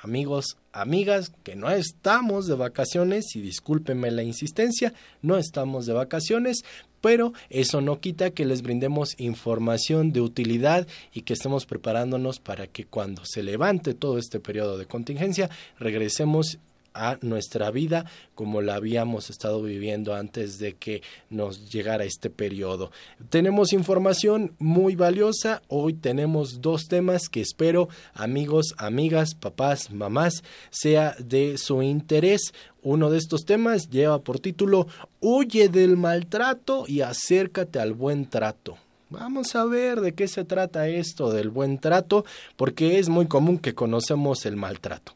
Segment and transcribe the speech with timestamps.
[0.00, 6.64] amigos, amigas, que no estamos de vacaciones, y discúlpenme la insistencia, no estamos de vacaciones,
[7.00, 12.66] pero eso no quita que les brindemos información de utilidad y que estemos preparándonos para
[12.66, 16.58] que cuando se levante todo este periodo de contingencia, regresemos
[16.94, 22.90] a nuestra vida como la habíamos estado viviendo antes de que nos llegara este periodo.
[23.30, 31.14] Tenemos información muy valiosa, hoy tenemos dos temas que espero amigos, amigas, papás, mamás sea
[31.18, 32.52] de su interés.
[32.82, 34.88] Uno de estos temas lleva por título
[35.20, 38.76] Huye del maltrato y acércate al buen trato.
[39.10, 42.24] Vamos a ver de qué se trata esto del buen trato,
[42.56, 45.12] porque es muy común que conocemos el maltrato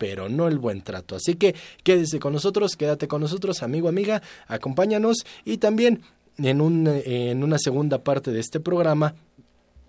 [0.00, 1.14] pero no el buen trato.
[1.14, 1.54] Así que
[1.84, 6.00] quédese con nosotros, quédate con nosotros, amigo, amiga, acompáñanos y también
[6.38, 9.14] en, un, en una segunda parte de este programa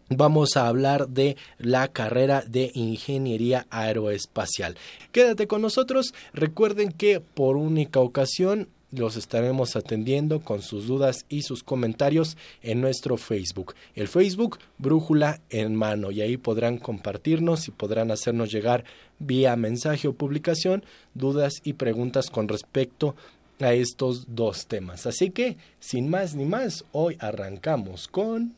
[0.10, 4.76] vamos a hablar de la carrera de ingeniería aeroespacial.
[5.14, 11.44] Quédate con nosotros, recuerden que por única ocasión los estaremos atendiendo con sus dudas y
[11.44, 13.76] sus comentarios en nuestro Facebook.
[13.96, 18.84] El Facebook Brújula en mano y ahí podrán compartirnos y podrán hacernos llegar
[19.20, 23.16] vía mensaje o publicación dudas y preguntas con respecto
[23.60, 25.06] a estos dos temas.
[25.06, 28.54] Así que, sin más ni más, hoy arrancamos con...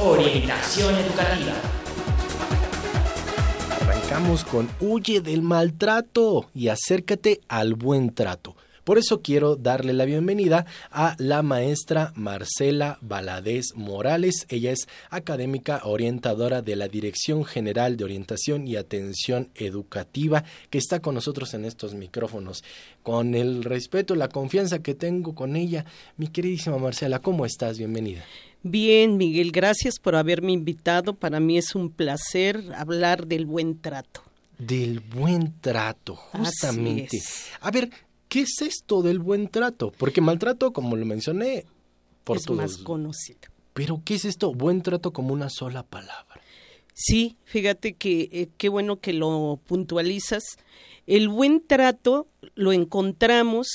[0.00, 1.81] Orientación educativa.
[4.50, 8.54] Con Huye del maltrato y acércate al buen trato.
[8.84, 14.44] Por eso quiero darle la bienvenida a la maestra Marcela Valadez Morales.
[14.50, 21.00] Ella es académica orientadora de la Dirección General de Orientación y Atención Educativa que está
[21.00, 22.62] con nosotros en estos micrófonos.
[23.02, 25.86] Con el respeto, la confianza que tengo con ella,
[26.18, 27.78] mi queridísima Marcela, ¿cómo estás?
[27.78, 28.22] Bienvenida.
[28.62, 31.14] Bien, Miguel, gracias por haberme invitado.
[31.14, 34.22] Para mí es un placer hablar del buen trato.
[34.58, 37.20] Del buen trato, justamente.
[37.60, 37.90] A ver,
[38.32, 39.92] ¿Qué es esto del buen trato?
[39.98, 41.66] Porque maltrato, como lo mencioné,
[42.24, 43.40] por es más conocido.
[43.74, 44.54] Pero ¿qué es esto?
[44.54, 46.40] Buen trato como una sola palabra.
[46.94, 50.44] Sí, fíjate que eh, qué bueno que lo puntualizas.
[51.06, 53.68] El buen trato lo encontramos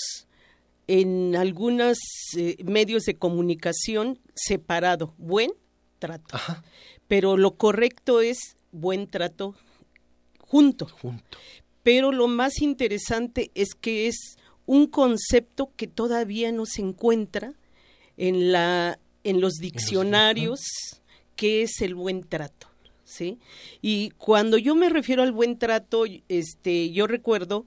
[0.88, 1.98] en algunos
[2.38, 5.52] eh, medios de comunicación separado, buen
[6.00, 6.38] trato.
[7.08, 9.56] Pero lo correcto es buen trato
[10.40, 10.88] junto.
[10.88, 11.38] Junto.
[11.84, 17.54] Pero lo más interesante es que es un concepto que todavía no se encuentra
[18.18, 20.60] en, la, en los diccionarios,
[21.36, 22.68] que es el buen trato.
[23.06, 23.40] ¿sí?
[23.82, 27.66] Y cuando yo me refiero al buen trato, este, yo recuerdo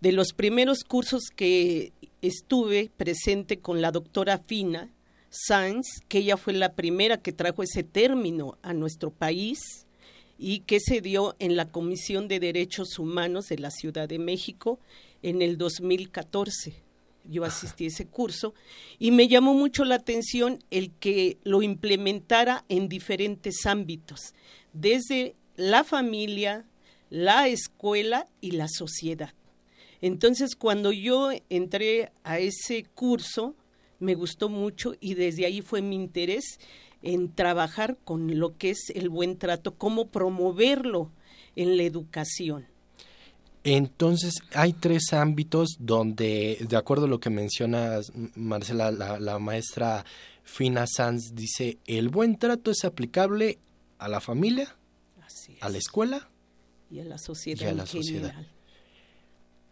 [0.00, 4.90] de los primeros cursos que estuve presente con la doctora Fina
[5.30, 9.86] Sanz, que ella fue la primera que trajo ese término a nuestro país
[10.38, 14.78] y que se dio en la Comisión de Derechos Humanos de la Ciudad de México
[15.22, 16.74] en el 2014.
[17.28, 18.54] Yo asistí a ese curso
[18.98, 24.34] y me llamó mucho la atención el que lo implementara en diferentes ámbitos,
[24.72, 26.66] desde la familia,
[27.10, 29.32] la escuela y la sociedad.
[30.00, 33.54] Entonces, cuando yo entré a ese curso,
[33.98, 36.58] me gustó mucho y desde ahí fue mi interés
[37.02, 41.10] en trabajar con lo que es el buen trato, cómo promoverlo
[41.54, 42.66] en la educación.
[43.64, 47.98] Entonces, hay tres ámbitos donde, de acuerdo a lo que menciona
[48.36, 50.04] Marcela, la, maestra
[50.44, 53.58] Fina Sanz dice, el buen trato es aplicable
[53.98, 54.76] a la familia,
[55.60, 56.28] a la escuela.
[56.90, 57.60] y a la sociedad.
[57.60, 58.30] y a la en sociedad.
[58.30, 58.55] general.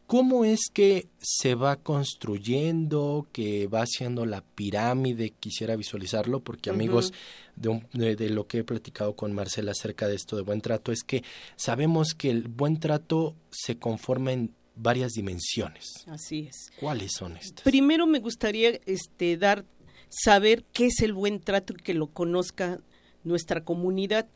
[0.07, 5.31] ¿Cómo es que se va construyendo, que va haciendo la pirámide?
[5.41, 7.13] Quisiera visualizarlo porque amigos,
[7.57, 10.61] de, un- de- de lo que he platicado con Marcela acerca de esto de buen
[10.61, 11.23] trato, es que
[11.57, 15.87] sabemos que el buen trato se conforma en varias dimensiones.
[16.07, 16.71] Así es.
[16.79, 17.63] ¿Cuáles son estas?
[17.65, 19.65] Primero me gustaría este, dar,
[20.11, 22.79] saber qué es el buen trato y que lo conozca
[23.23, 24.29] nuestra comunidad.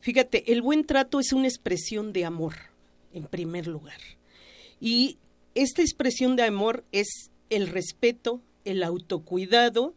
[0.00, 2.54] Fíjate, el buen trato es una expresión de amor,
[3.12, 3.98] en primer lugar.
[4.84, 5.18] Y
[5.54, 9.94] esta expresión de amor es el respeto, el autocuidado,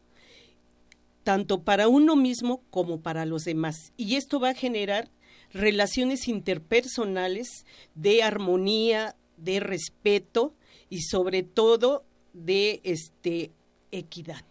[1.23, 3.93] tanto para uno mismo como para los demás.
[3.97, 5.09] Y esto va a generar
[5.51, 7.65] relaciones interpersonales
[7.95, 10.53] de armonía, de respeto
[10.87, 12.03] y sobre todo
[12.33, 13.49] de este
[13.91, 14.45] equidad,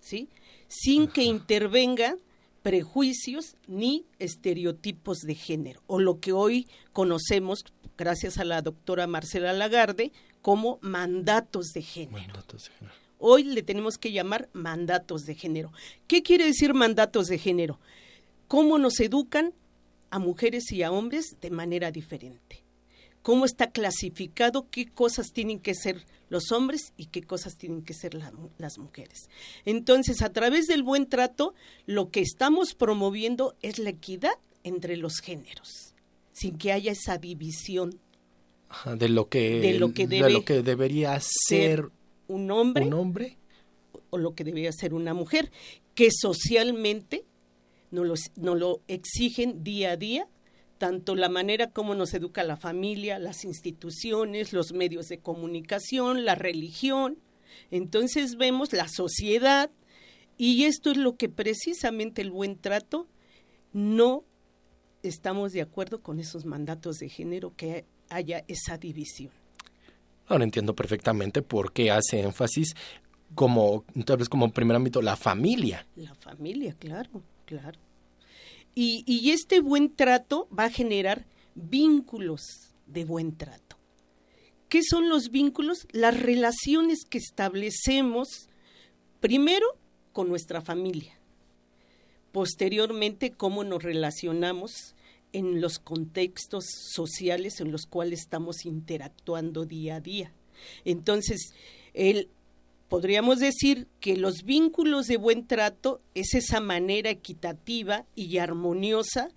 [0.00, 0.28] ¿sí?
[0.68, 2.18] Sin que intervengan
[2.66, 7.64] prejuicios ni estereotipos de género o lo que hoy conocemos
[7.96, 10.10] gracias a la doctora Marcela Lagarde
[10.42, 12.10] como mandatos de género.
[12.10, 12.72] Buen trato, sí.
[13.20, 15.70] Hoy le tenemos que llamar mandatos de género.
[16.08, 17.78] ¿Qué quiere decir mandatos de género?
[18.48, 19.54] ¿Cómo nos educan
[20.10, 22.65] a mujeres y a hombres de manera diferente?
[23.26, 27.92] ¿Cómo está clasificado qué cosas tienen que ser los hombres y qué cosas tienen que
[27.92, 29.28] ser la- las mujeres?
[29.64, 31.52] Entonces, a través del buen trato,
[31.86, 34.30] lo que estamos promoviendo es la equidad
[34.62, 35.92] entre los géneros,
[36.32, 37.98] sin que haya esa división.
[38.68, 41.90] Ajá, de lo que, De lo que de debe lo que debería ser
[42.28, 43.38] Un hombre un hombre.
[44.10, 45.50] o lo que debería ser una mujer,
[45.96, 47.24] que socialmente
[47.90, 50.28] nos lo, nos lo exigen día a día,
[50.78, 56.34] tanto la manera como nos educa la familia, las instituciones, los medios de comunicación, la
[56.34, 57.18] religión.
[57.70, 59.70] Entonces vemos la sociedad
[60.36, 63.08] y esto es lo que precisamente el buen trato
[63.72, 64.24] no
[65.02, 69.30] estamos de acuerdo con esos mandatos de género que haya esa división.
[70.28, 72.74] Ahora entiendo perfectamente por qué hace énfasis
[73.34, 75.86] como, tal vez como primer ámbito, la familia.
[75.96, 77.78] La familia, claro, claro.
[78.78, 81.24] Y, este buen trato va a generar
[81.54, 82.42] vínculos
[82.86, 83.78] de buen trato.
[84.68, 85.88] ¿Qué son los vínculos?
[85.92, 88.50] Las relaciones que establecemos
[89.20, 89.66] primero
[90.12, 91.18] con nuestra familia,
[92.32, 94.94] posteriormente cómo nos relacionamos
[95.32, 100.34] en los contextos sociales en los cuales estamos interactuando día a día.
[100.84, 101.54] Entonces,
[101.94, 102.28] el,
[102.88, 109.28] podríamos decir que los vínculos de buen trato es esa manera equitativa y armoniosa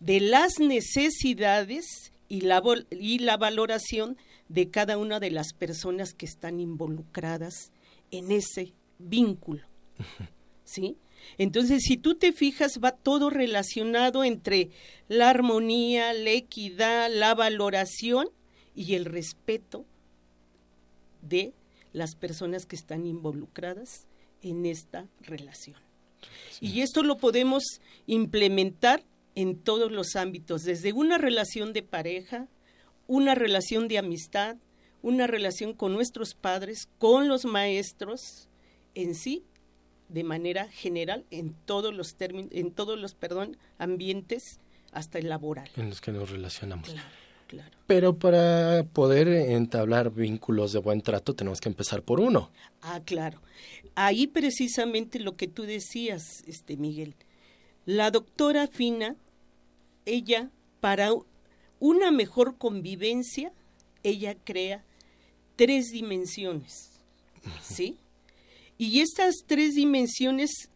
[0.00, 4.16] de las necesidades y la, y la valoración
[4.48, 7.72] de cada una de las personas que están involucradas
[8.10, 9.62] en ese vínculo.
[10.64, 10.96] ¿Sí?
[11.38, 14.70] Entonces, si tú te fijas, va todo relacionado entre
[15.08, 18.28] la armonía, la equidad, la valoración
[18.74, 19.84] y el respeto
[21.22, 21.52] de
[21.92, 24.06] las personas que están involucradas
[24.42, 25.76] en esta relación.
[26.60, 27.62] Y esto lo podemos
[28.06, 29.04] implementar
[29.34, 32.48] en todos los ámbitos, desde una relación de pareja,
[33.06, 34.56] una relación de amistad,
[35.02, 38.48] una relación con nuestros padres, con los maestros,
[38.94, 39.44] en sí,
[40.08, 44.58] de manera general, en todos los términos, en todos los, perdón, ambientes,
[44.92, 45.70] hasta el laboral.
[45.76, 46.90] en los que nos relacionamos.
[46.90, 47.08] Claro,
[47.50, 47.76] claro.
[47.88, 52.50] Pero para poder entablar vínculos de buen trato tenemos que empezar por uno.
[52.80, 53.42] Ah, claro.
[53.96, 57.16] Ahí precisamente lo que tú decías, este Miguel.
[57.86, 59.16] La doctora Fina,
[60.06, 61.10] ella para
[61.80, 63.52] una mejor convivencia,
[64.04, 64.84] ella crea
[65.56, 66.92] tres dimensiones,
[67.60, 67.96] ¿sí?
[68.78, 70.70] Y estas tres dimensiones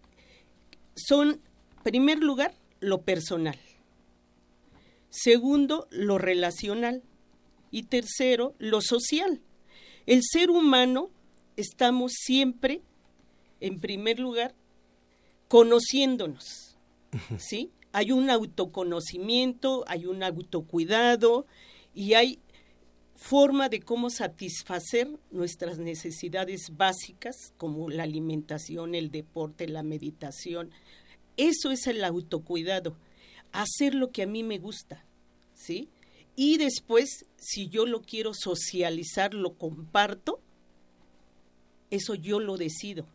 [0.97, 3.59] son, en primer lugar, lo personal.
[5.15, 7.05] Segundo, lo relacional.
[7.71, 9.41] Y tercero, lo social.
[10.07, 11.11] El ser humano
[11.57, 12.83] estamos siempre,
[13.61, 14.55] en primer lugar,
[15.47, 16.77] conociéndonos,
[17.39, 17.71] ¿sí?
[17.93, 21.47] Hay un autoconocimiento, hay un autocuidado
[21.95, 22.41] y hay
[23.15, 30.71] forma de cómo satisfacer nuestras necesidades básicas como la alimentación, el deporte, la meditación.
[31.37, 32.97] Eso es el autocuidado,
[33.55, 35.05] hacer lo que a mí me gusta,
[35.55, 35.89] ¿sí?
[36.37, 40.41] Y después, si yo lo quiero socializar, lo comparto,
[41.91, 43.07] eso yo lo decido.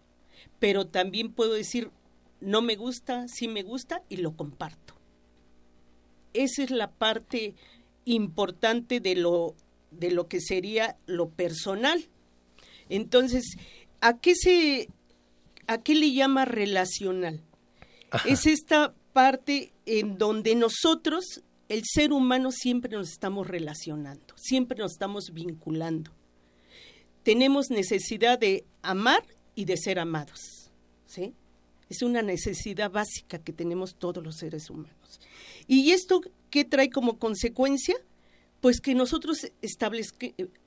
[0.57, 1.91] Pero también puedo decir,
[2.39, 4.95] no me gusta, sí me gusta y lo comparto.
[6.33, 7.55] Esa es la parte
[8.05, 9.55] importante de lo,
[9.91, 12.05] de lo que sería lo personal.
[12.87, 13.57] Entonces,
[13.99, 14.87] ¿a qué se,
[15.67, 17.41] ¿a qué le llama relacional?
[18.25, 24.93] Es esta parte en donde nosotros, el ser humano, siempre nos estamos relacionando, siempre nos
[24.93, 26.11] estamos vinculando.
[27.23, 30.71] Tenemos necesidad de amar y de ser amados,
[31.05, 31.33] ¿sí?
[31.89, 35.19] Es una necesidad básica que tenemos todos los seres humanos.
[35.67, 37.97] ¿Y esto qué trae como consecuencia?
[38.61, 39.51] Pues que nosotros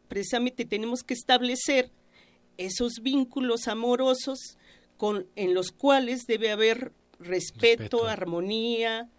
[0.08, 1.90] precisamente tenemos que establecer
[2.58, 4.58] esos vínculos amorosos
[4.98, 6.92] con, en los cuales debe haber
[7.24, 8.06] respeto, Respeto.
[8.06, 9.10] armonía,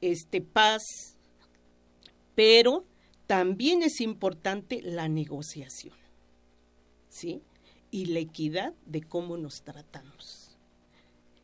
[0.00, 1.16] este, paz,
[2.34, 2.84] pero
[3.26, 5.94] también es importante la negociación,
[7.08, 7.42] ¿sí?
[7.90, 10.58] Y la equidad de cómo nos tratamos.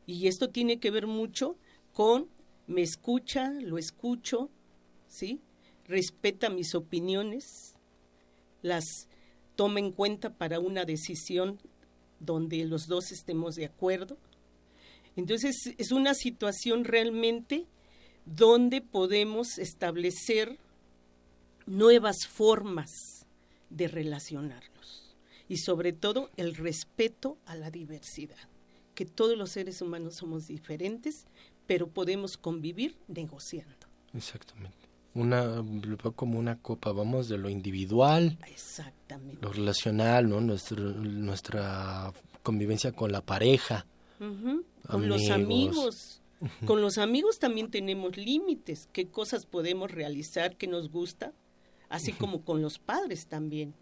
[0.06, 1.56] Y esto tiene que ver mucho
[1.92, 2.28] con
[2.66, 4.50] me escucha, lo escucho,
[5.08, 5.40] ¿sí?
[5.84, 7.76] Respeta mis opiniones,
[8.62, 9.08] las
[9.54, 11.58] toma en cuenta para una decisión
[12.18, 14.18] donde los dos estemos de acuerdo.
[15.16, 17.66] Entonces es una situación realmente
[18.26, 20.58] donde podemos establecer
[21.66, 23.26] nuevas formas
[23.70, 25.16] de relacionarnos
[25.48, 28.36] y sobre todo el respeto a la diversidad,
[28.94, 31.26] que todos los seres humanos somos diferentes,
[31.66, 33.86] pero podemos convivir negociando.
[34.14, 34.76] Exactamente.
[35.14, 35.64] Una,
[36.14, 39.40] como una copa, vamos de lo individual, Exactamente.
[39.40, 40.40] lo relacional, ¿no?
[40.40, 43.86] Nuestro- nuestra convivencia con la pareja.
[44.18, 45.30] Con los Amigos.
[45.30, 46.22] amigos.
[46.66, 51.32] Con los amigos también tenemos límites, qué cosas podemos realizar que nos gusta,
[51.88, 53.72] así como con los padres también,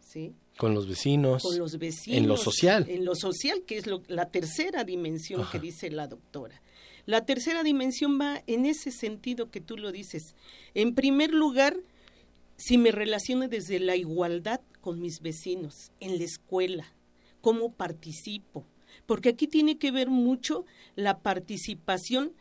[0.00, 0.34] ¿sí?
[0.58, 1.42] Con los vecinos.
[1.42, 2.18] Con los vecinos.
[2.18, 2.84] En lo social.
[2.90, 5.52] En lo social, que es lo- la tercera dimensión Ajá.
[5.52, 6.60] que dice la doctora.
[7.06, 10.34] La tercera dimensión va en ese sentido que tú lo dices.
[10.74, 11.76] En primer lugar,
[12.58, 16.92] si me relaciono desde la igualdad con mis vecinos, en la escuela,
[17.40, 18.66] cómo participo,
[19.12, 20.64] porque aquí tiene que ver mucho
[20.96, 22.32] la participación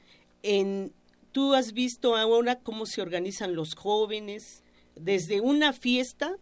[0.41, 0.93] en,
[1.33, 4.63] tú has visto ahora cómo se organizan los jóvenes,
[4.95, 6.37] desde una fiesta,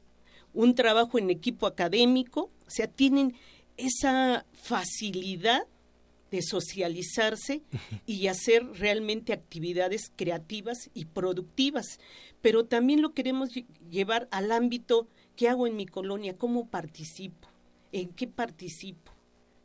[0.54, 3.34] un trabajo en equipo académico, o sea, tienen
[3.76, 5.64] esa facilidad
[6.30, 7.64] de socializarse
[8.06, 12.00] y hacer realmente actividades creativas y productivas.
[12.40, 16.38] Pero también lo queremos lle- llevar al ámbito, ¿qué hago en mi colonia?
[16.38, 17.48] ¿Cómo participo?
[17.92, 19.12] ¿En qué participo?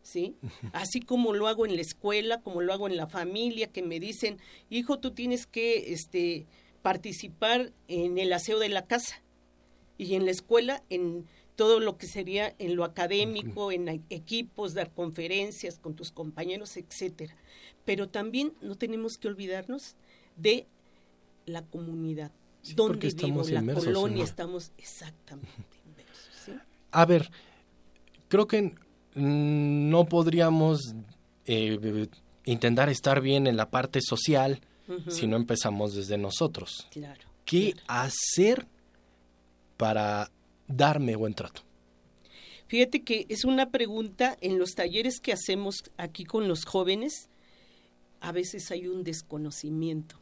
[0.04, 0.36] ¿Sí?
[0.72, 3.98] Así como lo hago en la escuela, como lo hago en la familia, que me
[3.98, 6.46] dicen, hijo, tú tienes que este,
[6.82, 9.22] participar en el aseo de la casa
[9.96, 14.92] y en la escuela en todo lo que sería en lo académico, en equipos, dar
[14.92, 17.34] conferencias con tus compañeros, etcétera.
[17.84, 19.96] Pero también no tenemos que olvidarnos
[20.36, 20.66] de
[21.46, 22.32] la comunidad,
[22.62, 26.34] Sí, donde vivo, la inmersos colonia, estamos exactamente inversos.
[26.44, 26.52] ¿sí?
[26.90, 27.30] A ver,
[28.28, 28.74] creo que
[29.14, 30.94] no podríamos
[31.46, 32.08] eh,
[32.44, 34.60] intentar estar bien en la parte social
[35.08, 36.86] si no empezamos desde nosotros.
[36.90, 37.22] Claro.
[37.44, 37.86] ¿Qué claro.
[37.88, 38.66] hacer
[39.76, 40.30] para
[40.66, 41.62] darme buen trato?
[42.66, 47.28] Fíjate que es una pregunta en los talleres que hacemos aquí con los jóvenes,
[48.20, 50.18] a veces hay un desconocimiento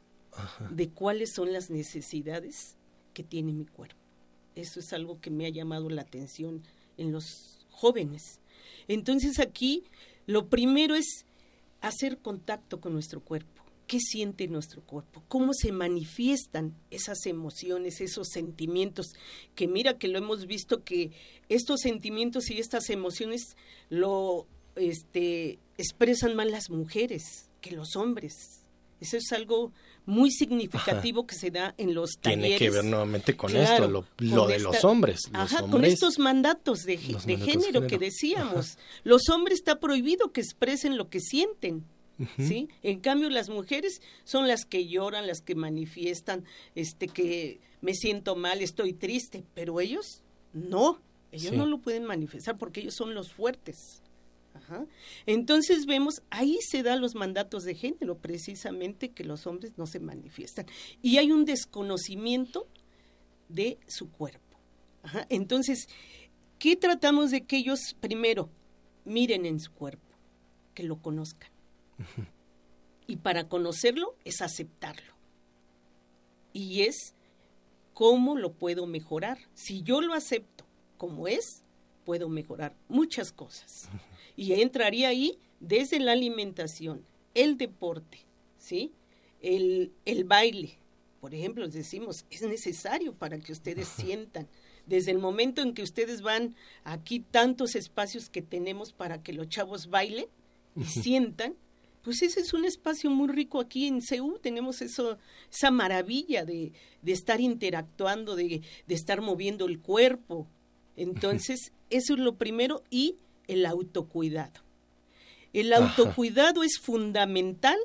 [0.70, 2.76] de cuáles son las necesidades
[3.14, 4.00] que tiene mi cuerpo.
[4.54, 6.62] Eso es algo que me ha llamado la atención
[6.96, 8.40] en los jóvenes.
[8.88, 9.84] Entonces aquí
[10.26, 11.24] lo primero es
[11.80, 13.62] hacer contacto con nuestro cuerpo.
[13.86, 15.22] ¿Qué siente nuestro cuerpo?
[15.28, 19.14] ¿Cómo se manifiestan esas emociones, esos sentimientos?
[19.54, 21.10] Que mira que lo hemos visto que
[21.48, 23.56] estos sentimientos y estas emociones
[23.90, 24.46] lo
[24.76, 28.62] este, expresan más las mujeres que los hombres.
[29.00, 29.72] Eso es algo
[30.06, 32.44] muy significativo que se da en los talleres.
[32.44, 35.20] Tiene que ver nuevamente con Claro, esto, lo, con lo de esta- los hombres.
[35.32, 38.78] Los Ajá, con estos mandatos de, de mandatos género, que decíamos.
[39.04, 41.84] Los hombres está prohibido que expresen lo que sienten.
[42.38, 42.68] ¿Sí?
[42.82, 46.44] En cambio, las mujeres son las que lloran, las que manifiestan,
[46.76, 51.00] este, que me siento mal, estoy triste, pero ellos no,
[51.32, 51.56] ellos Sí.
[51.56, 54.02] no lo pueden manifestar porque ellos son los fuertes.
[54.72, 54.86] Ajá.
[55.26, 60.00] Entonces vemos, ahí se dan los mandatos de género, precisamente que los hombres no se
[60.00, 60.66] manifiestan.
[61.02, 62.66] Y hay un desconocimiento
[63.48, 64.58] de su cuerpo.
[65.02, 65.26] Ajá.
[65.28, 65.88] Entonces,
[66.58, 68.50] ¿qué tratamos de que ellos primero
[69.04, 70.16] miren en su cuerpo,
[70.74, 71.50] que lo conozcan?
[73.06, 75.12] Y para conocerlo es aceptarlo.
[76.52, 77.14] Y es
[77.92, 79.38] cómo lo puedo mejorar.
[79.54, 80.64] Si yo lo acepto
[80.96, 81.62] como es,
[82.04, 83.88] puedo mejorar muchas cosas.
[84.36, 88.18] Y entraría ahí desde la alimentación, el deporte,
[88.58, 88.92] ¿sí?
[89.40, 90.78] El, el baile.
[91.20, 94.48] Por ejemplo, les decimos, es necesario para que ustedes sientan.
[94.86, 99.48] Desde el momento en que ustedes van aquí tantos espacios que tenemos para que los
[99.48, 100.26] chavos bailen,
[100.76, 101.54] y sientan,
[102.02, 105.18] pues ese es un espacio muy rico aquí en CEU, tenemos eso,
[105.50, 106.72] esa maravilla de,
[107.02, 110.48] de estar interactuando, de, de estar moviendo el cuerpo.
[110.96, 113.16] Entonces, eso es lo primero y
[113.52, 114.60] el autocuidado.
[115.52, 115.84] El Ajá.
[115.86, 117.76] autocuidado es fundamental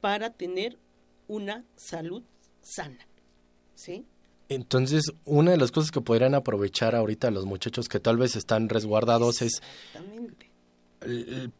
[0.00, 0.78] para tener
[1.28, 2.22] una salud
[2.62, 3.06] sana.
[3.74, 4.04] ¿Sí?
[4.48, 8.68] Entonces, una de las cosas que podrían aprovechar ahorita los muchachos que tal vez están
[8.68, 9.60] resguardados es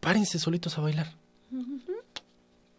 [0.01, 1.15] párense solitos a bailar.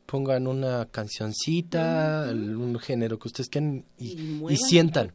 [0.06, 5.12] Pongan una cancioncita, un género que ustedes quieran y, sientan.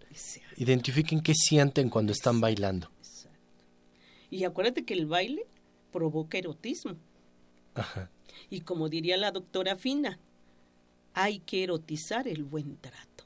[0.56, 2.90] Identifiquen qué sienten cuando están bailando.
[4.32, 5.44] Y acuérdate que el baile
[5.92, 6.96] provoca erotismo.
[7.74, 8.10] Ajá.
[8.48, 10.18] Y como diría la doctora Fina,
[11.12, 13.24] hay que erotizar el buen trato.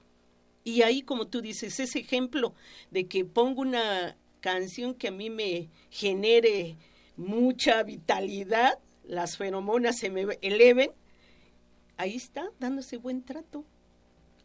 [0.64, 2.54] Y ahí, como tú dices, ese ejemplo
[2.90, 6.76] de que pongo una canción que a mí me genere
[7.16, 10.90] mucha vitalidad, las feromonas se me eleven,
[11.98, 13.64] ahí está, dándose buen trato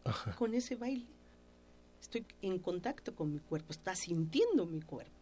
[0.04, 0.36] Ajá.
[0.36, 1.06] con ese baile.
[2.00, 5.21] Estoy en contacto con mi cuerpo, está sintiendo mi cuerpo.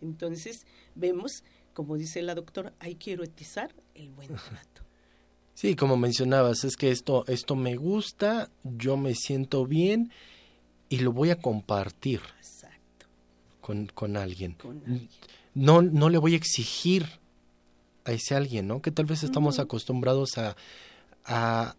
[0.00, 4.82] Entonces, vemos, como dice la doctora, hay que erotizar el buen trato.
[5.54, 10.10] Sí, como mencionabas, es que esto, esto me gusta, yo me siento bien
[10.90, 13.06] y lo voy a compartir Exacto.
[13.62, 14.52] con, con alguien.
[14.54, 15.08] Con alguien.
[15.54, 17.06] No, no le voy a exigir
[18.04, 18.82] a ese alguien, ¿no?
[18.82, 20.56] Que tal vez estamos acostumbrados a,
[21.24, 21.76] a,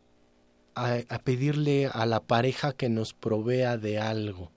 [0.73, 4.51] a, a pedirle a la pareja que nos provea de algo,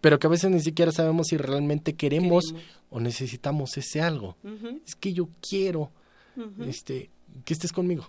[0.00, 2.70] pero que a veces ni siquiera sabemos si realmente queremos, queremos.
[2.90, 4.36] o necesitamos ese algo.
[4.86, 5.90] Es que yo quiero
[6.66, 7.10] este,
[7.44, 8.08] que estés conmigo,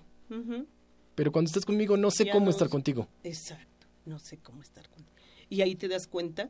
[1.15, 3.07] pero cuando estés conmigo no sé Ya cómo no estar contigo.
[3.23, 3.87] Exacto.
[4.05, 5.05] No sé cómo estar con.
[5.49, 6.49] Y ahí te das cuenta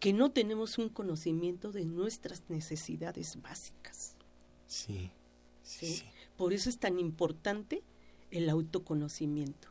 [0.00, 4.16] que no tenemos un conocimiento de nuestras necesidades básicas.
[4.66, 5.10] Sí,
[5.62, 5.94] sí, ¿sí?
[5.96, 6.04] sí.
[6.36, 7.82] Por eso es tan importante
[8.30, 9.68] el autoconocimiento.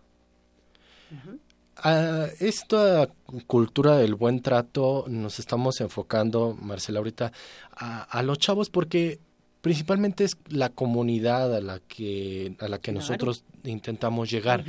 [1.77, 3.09] A esta
[3.47, 7.31] cultura del buen trato nos estamos enfocando, Marcela, ahorita
[7.71, 9.19] a, a los chavos porque
[9.61, 12.99] principalmente es la comunidad a la que a la que Claro.
[12.99, 14.65] nosotros intentamos llegar.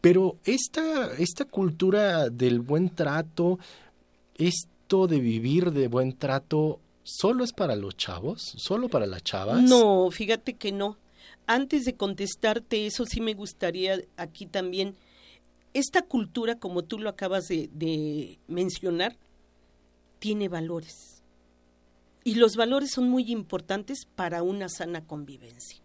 [0.00, 3.58] Pero esta esta cultura del buen trato,
[4.36, 9.62] esto de vivir de buen trato, solo es para los chavos, solo para las chavas.
[9.62, 10.96] No, fíjate que no.
[11.46, 14.96] Antes de contestarte eso, sí me gustaría aquí también,
[15.78, 19.16] esta cultura, como tú lo acabas de, de mencionar,
[20.18, 21.22] tiene valores.
[22.24, 25.80] Y los valores son muy importantes para una sana convivencia.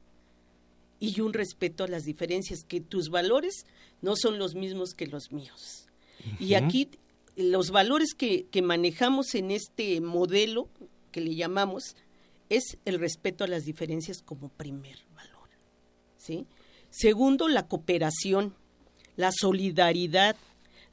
[1.00, 3.66] Y un respeto a las diferencias, que tus valores
[4.02, 5.88] no son los mismos que los míos.
[6.40, 6.90] Y aquí
[7.36, 10.70] los valores que, que manejamos en este modelo
[11.12, 11.96] que le llamamos
[12.50, 15.50] es el respeto a las diferencias como primer valor.
[16.18, 16.46] ¿sí?
[16.90, 18.56] Segundo, la cooperación,
[19.16, 20.36] la solidaridad,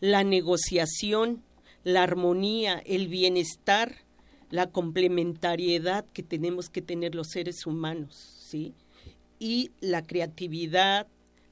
[0.01, 1.43] la negociación,
[1.85, 3.97] la armonía, el bienestar,
[4.51, 8.75] la complementariedad que tenemos que tener los seres humanos, ¿sí?
[9.39, 11.07] Y la creatividad,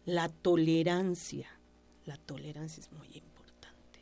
[0.04, 1.48] la tolerancia.
[2.04, 4.00] La tolerancia es muy importante.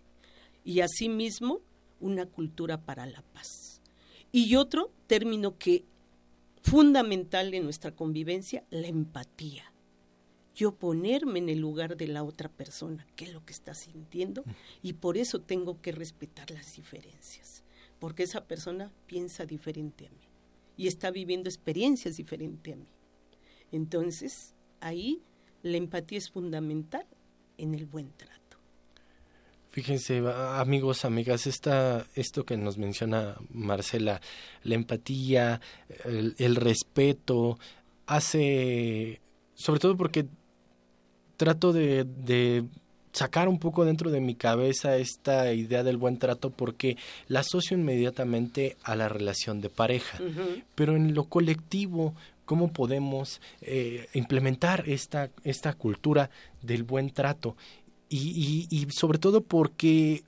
[0.64, 1.60] Y asimismo,
[2.00, 3.80] una cultura para la paz.
[4.30, 5.84] Y otro término que
[6.62, 9.70] fundamental en nuestra convivencia, la empatía.
[10.54, 14.44] Yo ponerme en el lugar de la otra persona, qué es lo que está sintiendo,
[14.82, 17.64] y por eso tengo que respetar las diferencias,
[17.98, 20.28] porque esa persona piensa diferente a mí
[20.76, 22.86] y está viviendo experiencias diferentes a mí.
[23.72, 25.22] Entonces, ahí
[25.62, 27.06] la empatía es fundamental
[27.58, 28.34] en el buen trato.
[29.70, 34.20] Fíjense, amigos, amigas, esta, esto que nos menciona Marcela,
[34.62, 35.60] la empatía,
[36.04, 37.58] el, el respeto,
[38.06, 39.20] hace,
[39.54, 40.28] sobre todo porque
[41.36, 42.64] trato de, de
[43.12, 46.96] sacar un poco dentro de mi cabeza esta idea del buen trato porque
[47.28, 50.18] la asocio inmediatamente a la relación de pareja
[50.74, 57.56] pero en lo colectivo, ¿cómo podemos eh, implementar esta, esta cultura del buen trato?
[58.08, 60.24] Y, y, y sobre todo porque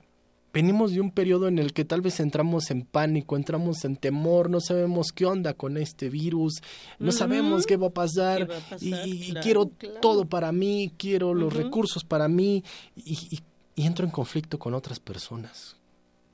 [0.57, 4.49] venimos de un periodo en el que tal vez entramos en pánico, entramos en temor,
[4.49, 6.55] no sabemos qué onda con este virus,
[6.97, 8.81] no sabemos qué va a pasar, ¿Qué va a pasar?
[9.07, 9.99] y, y Claro, quiero claro.
[9.99, 12.63] todo para mí, quiero los recursos para mí
[12.95, 13.39] y, y-
[13.75, 15.75] y entro en conflicto con otras personas.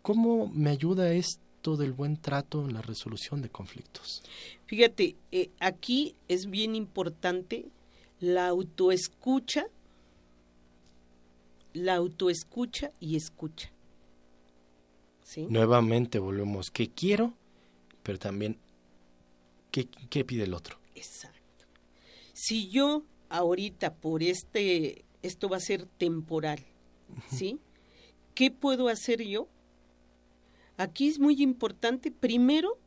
[0.02, 4.24] ¿Cómo me ayuda esto del buen trato en la resolución de conflictos?
[4.68, 7.66] Fíjate, eh, aquí es bien importante
[8.22, 9.66] la autoescucha,
[11.74, 13.70] la autoescucha y escucha.
[15.34, 15.48] ¿Sí?
[15.50, 17.34] Nuevamente volvemos, ¿qué quiero?
[18.04, 18.60] Pero también,
[19.72, 20.78] ¿qué, qué pide el otro?
[20.93, 21.65] Exacto.
[22.34, 26.63] Si yo ahorita por este, esto va a ser temporal,
[27.32, 27.60] ¿sí?
[28.36, 29.48] ¿Qué puedo hacer yo?
[30.78, 32.78] Aquí es muy importante, primero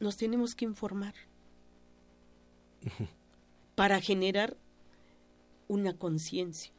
[0.00, 1.14] nos tenemos que informar
[3.76, 4.56] para generar
[5.68, 6.72] una conciencia.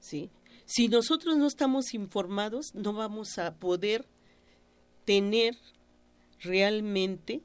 [0.00, 0.30] ¿Sí?
[0.68, 4.04] Si nosotros no estamos informados, no vamos a poder
[5.06, 5.56] tener
[6.40, 7.40] realmente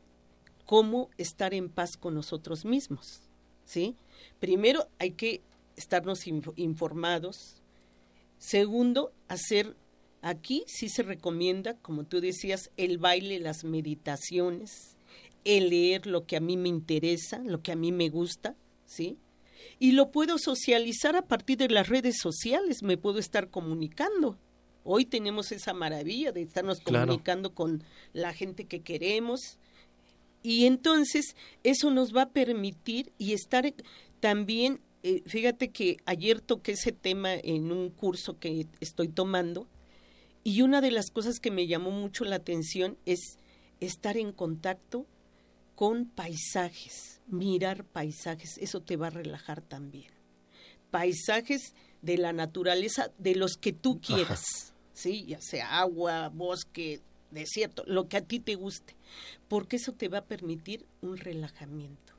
[0.66, 3.22] cómo estar en paz con nosotros mismos.
[3.64, 3.96] ¿Sí?
[4.42, 5.42] Primero hay que
[5.78, 7.62] estarnos informados.
[8.40, 9.74] Segundo, hacer
[10.22, 14.98] aquí sí se recomienda, como tú decías, el baile, las meditaciones,
[15.46, 19.18] el leer lo que a mí me interesa, lo que a mí me gusta, ¿sí?
[19.80, 24.38] Y lo puedo socializar a partir de las redes sociales, me puedo estar comunicando.
[24.84, 29.58] Hoy tenemos esa maravilla de estarnos comunicando con la gente que queremos.
[30.42, 33.74] Y entonces eso nos va a permitir y estar
[34.20, 39.68] también, eh, fíjate que ayer toqué ese tema en un curso que estoy tomando
[40.44, 43.38] y una de las cosas que me llamó mucho la atención es
[43.80, 45.06] estar en contacto
[45.76, 50.12] con paisajes, mirar paisajes, eso te va a relajar también.
[50.92, 55.26] Paisajes de la naturaleza, de los que tú quieras, ¿sí?
[55.26, 58.96] Ya sea agua, bosque, desierto, lo que a ti te guste,
[59.48, 62.14] porque eso te va a permitir un relajamiento.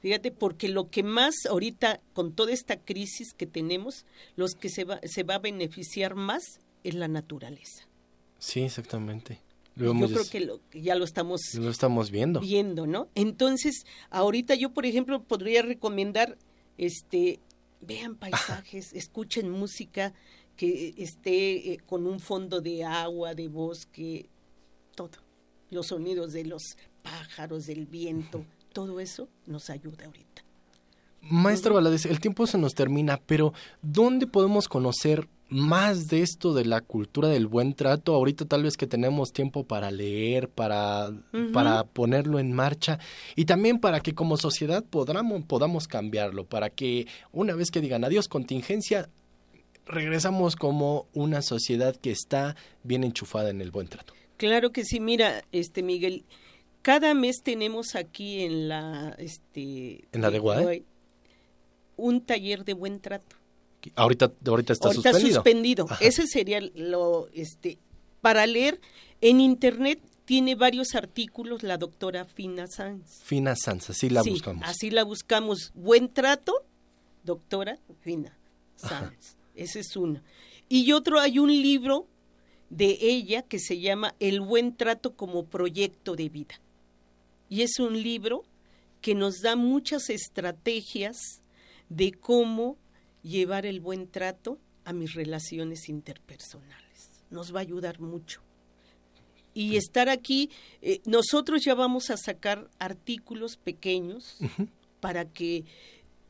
[0.00, 4.04] Fíjate, porque lo que más ahorita, con toda esta crisis que tenemos,
[4.36, 7.88] los que se va, se va a beneficiar más es la naturaleza.
[8.38, 9.40] Sí, exactamente.
[9.76, 12.40] Yo creo que, lo, ya lo estamos, lo estamos viendo.
[12.40, 13.08] Viendo, ¿no?
[13.14, 16.38] Entonces, ahorita yo, por ejemplo, podría recomendar,
[16.78, 17.40] este,
[17.80, 20.14] vean paisajes, escuchen música
[20.56, 24.30] que esté eh, con un fondo de agua, de bosque,
[24.94, 25.22] todo.
[25.70, 26.62] Los sonidos de los
[27.02, 30.45] pájaros, del viento, todo eso nos ayuda ahorita.
[31.30, 36.64] Maestro Valadez, el tiempo se nos termina, pero ¿dónde podemos conocer más de esto de
[36.64, 41.12] la cultura del buen trato, ahorita tal vez que tenemos tiempo para leer, para,
[41.52, 42.98] para ponerlo en marcha
[43.36, 48.04] y también para que como sociedad podamos, podamos cambiarlo, para que una vez que digan
[48.04, 49.08] adiós contingencia,
[49.86, 54.14] regresamos como una sociedad que está bien enchufada en el buen trato.
[54.38, 56.24] Claro que sí, mira, este Miguel,
[56.82, 60.82] cada mes tenemos aquí en la este en la de Guadalajara
[61.96, 63.36] un taller de buen trato
[63.94, 65.86] Ahorita, ahorita está ahorita suspendido.
[66.00, 67.78] Ese sería lo, este,
[68.20, 68.80] para leer
[69.20, 73.22] en internet tiene varios artículos la doctora Fina Sanz.
[73.22, 74.64] Fina Sanz, así la buscamos.
[74.66, 75.72] Así la buscamos.
[75.74, 76.64] Buen trato,
[77.22, 78.36] doctora Fina
[78.74, 79.36] Sanz.
[79.54, 80.20] Ese es uno.
[80.68, 82.08] Y otro, hay un libro
[82.70, 86.60] de ella que se llama El buen trato como proyecto de vida.
[87.48, 88.42] Y es un libro
[89.00, 91.40] que nos da muchas estrategias
[91.88, 92.76] de cómo
[93.22, 97.24] llevar el buen trato a mis relaciones interpersonales.
[97.30, 98.40] Nos va a ayudar mucho.
[99.52, 100.50] Y estar aquí,
[100.82, 104.36] eh, nosotros ya vamos a sacar artículos pequeños
[105.00, 105.64] para que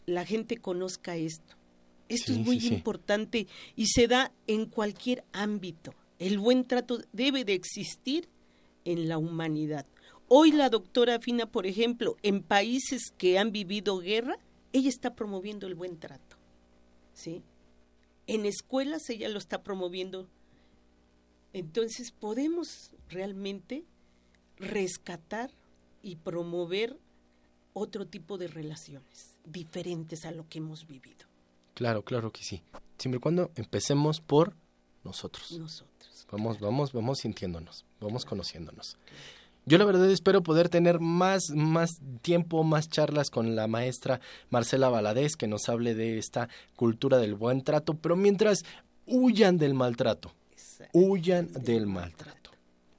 [0.07, 1.57] la gente conozca esto.
[2.09, 5.93] Esto es muy importante y se da en cualquier ámbito.
[6.19, 8.29] El buen trato debe de existir
[8.85, 9.87] en la humanidad.
[10.29, 14.39] Hoy la doctora Fina, por ejemplo, en países que han vivido guerra,
[14.73, 16.37] ella está promoviendo el buen trato.
[17.17, 17.43] ¿sí?
[18.27, 20.29] En escuelas ella lo está promoviendo.
[21.53, 23.85] Entonces podemos realmente
[24.57, 25.51] rescatar
[26.03, 26.99] y promover
[27.73, 31.27] otro tipo de relaciones diferentes a lo que hemos vivido.
[31.75, 32.63] Claro, claro que sí.
[32.99, 34.55] Siempre y cuando empecemos por
[35.05, 35.53] nosotros.
[35.53, 36.27] Nosotros.
[36.31, 38.99] Vamos, vamos, vamos sintiéndonos, vamos conociéndonos.
[39.69, 44.91] Yo la verdad espero poder tener más, más tiempo, más charlas con la maestra Marcela
[44.91, 48.65] Valadez que nos hable de esta cultura del buen trato, pero mientras
[49.07, 50.33] huyan del maltrato,
[50.93, 52.53] huyan del maltrato.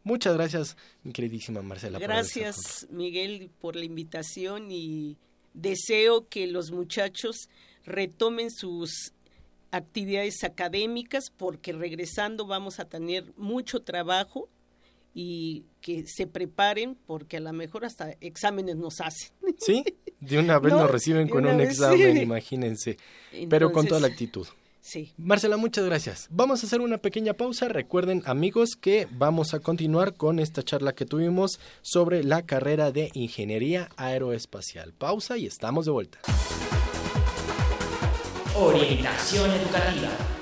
[0.04, 2.00] Muchas gracias, mi queridísima Marcela.
[2.00, 5.16] Gracias, Miguel, por la invitación y
[5.54, 7.48] deseo que los muchachos
[7.86, 9.14] retomen sus
[9.72, 14.50] actividades académicas porque regresando vamos a tener mucho trabajo
[15.20, 19.32] y que se preparen porque a lo mejor hasta exámenes nos hacen.
[19.58, 19.84] Sí,
[20.20, 22.98] de una vez nos reciben con un examen, imagínense,
[23.50, 24.46] pero con toda la actitud.
[24.80, 25.14] Sí.
[25.18, 26.28] Marcela, muchas gracias.
[26.30, 27.68] Vamos a hacer una pequeña pausa.
[27.68, 33.10] Recuerden, amigos, que vamos a continuar con esta charla que tuvimos sobre la carrera de
[33.16, 34.94] Ingeniería Aeroespacial.
[34.94, 36.20] Pausa y estamos de vuelta.
[38.56, 40.37] Orientación educativa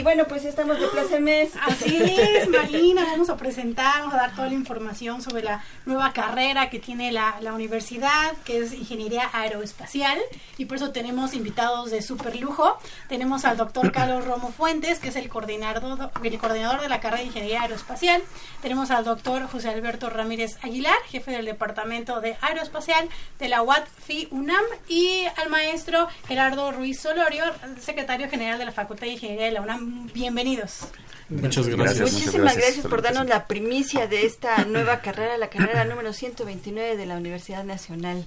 [0.00, 1.52] Y bueno, pues estamos de mes.
[1.60, 6.14] Así es, Marina, vamos a presentar, vamos a dar toda la información sobre la nueva
[6.14, 10.18] carrera que tiene la, la universidad, que es Ingeniería Aeroespacial,
[10.56, 12.78] y por eso tenemos invitados de super lujo.
[13.10, 17.20] Tenemos al doctor Carlos Romo Fuentes, que es el coordinador, el coordinador de la carrera
[17.20, 18.22] de Ingeniería Aeroespacial.
[18.62, 23.06] Tenemos al doctor José Alberto Ramírez Aguilar, jefe del Departamento de Aeroespacial
[23.38, 27.44] de la UAT-FI UNAM, y al maestro Gerardo Ruiz Solorio,
[27.82, 30.80] secretario general de la Facultad de Ingeniería de la UNAM Bienvenidos.
[31.28, 32.12] Muchas gracias.
[32.12, 37.06] Muchísimas gracias, por darnos la primicia de esta nueva carrera, la carrera número 129 de
[37.06, 38.26] la Universidad Nacional.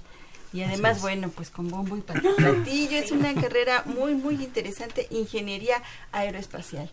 [0.52, 5.82] Y además, bueno, pues con bombo y platillo, es una carrera muy, muy interesante, ingeniería
[6.12, 6.90] aeroespacial.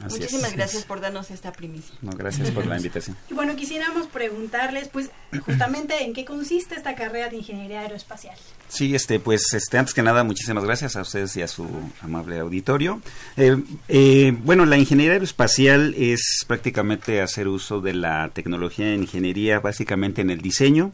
[0.00, 1.94] Muchísimas gracias por darnos esta primicia.
[2.02, 3.16] No, gracias por la invitación.
[3.30, 5.10] Y bueno, quisiéramos preguntarles, pues,
[5.46, 8.36] justamente en qué consiste esta carrera de ingeniería aeroespacial.
[8.68, 11.66] Sí, este, pues, este, antes que nada, muchísimas gracias a ustedes y a su
[12.00, 13.00] amable auditorio.
[13.36, 13.56] Eh,
[13.88, 20.22] eh, bueno, la ingeniería aeroespacial es prácticamente hacer uso de la tecnología en ingeniería, básicamente
[20.22, 20.92] en el diseño,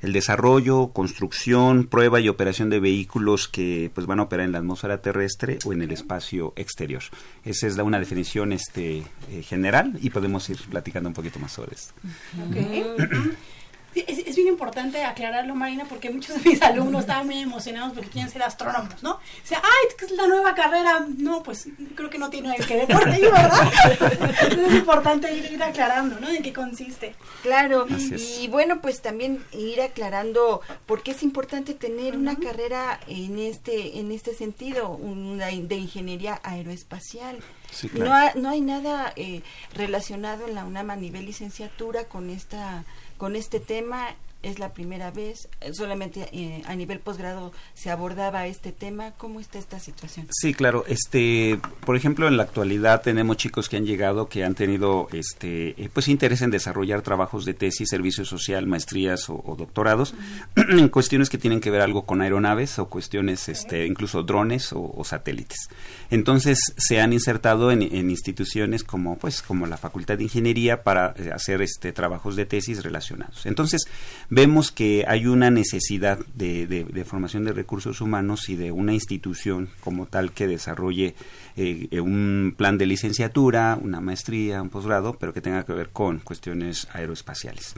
[0.00, 4.58] el desarrollo, construcción, prueba y operación de vehículos que pues van a operar en la
[4.58, 7.02] atmósfera terrestre o en el espacio exterior.
[7.44, 11.52] Esa es la una definición este eh, general y podemos ir platicando un poquito más
[11.52, 11.92] sobre esto.
[13.94, 18.30] Es, bien importante aclararlo, Marina, porque muchos de mis alumnos estaban muy emocionados porque quieren
[18.30, 19.12] ser astrónomos, ¿no?
[19.14, 21.06] O sea, ay, es la nueva carrera.
[21.18, 23.72] No, pues creo que no tiene que ver por ahí, ¿verdad?
[24.66, 26.28] es importante ir, aclarando, ¿no?
[26.28, 27.14] En qué consiste.
[27.42, 33.38] Claro, y bueno, pues también ir aclarando por qué es importante tener una carrera en
[33.38, 37.38] este, en este sentido, una de ingeniería aeroespacial.
[37.94, 39.42] no, no hay nada eh,
[39.74, 42.84] relacionado en la UNAM a nivel licenciatura con esta
[43.20, 48.46] con este tema es la primera vez, eh, solamente eh, a nivel posgrado se abordaba
[48.46, 49.12] este tema.
[49.12, 50.26] ¿Cómo está esta situación?
[50.30, 50.84] Sí, claro.
[50.88, 55.82] Este, por ejemplo, en la actualidad tenemos chicos que han llegado que han tenido, este,
[55.82, 60.14] eh, pues interés en desarrollar trabajos de tesis, servicio social, maestrías o, doctorados
[60.56, 65.02] en cuestiones que tienen que ver algo con aeronaves o cuestiones, este, incluso drones o,
[65.04, 65.68] satélites.
[66.10, 71.62] Entonces se han insertado en, instituciones como, pues, como la Facultad de Ingeniería para hacer
[71.62, 73.46] este trabajos de tesis relacionados.
[73.46, 73.86] Entonces
[74.30, 80.06] vemos que hay una necesidad de, formación de recursos humanos y de una institución como
[80.06, 81.14] tal que desarrolle
[81.56, 86.20] eh, un plan de licenciatura, una maestría, un posgrado, pero que tenga que ver con
[86.20, 87.74] cuestiones aeroespaciales.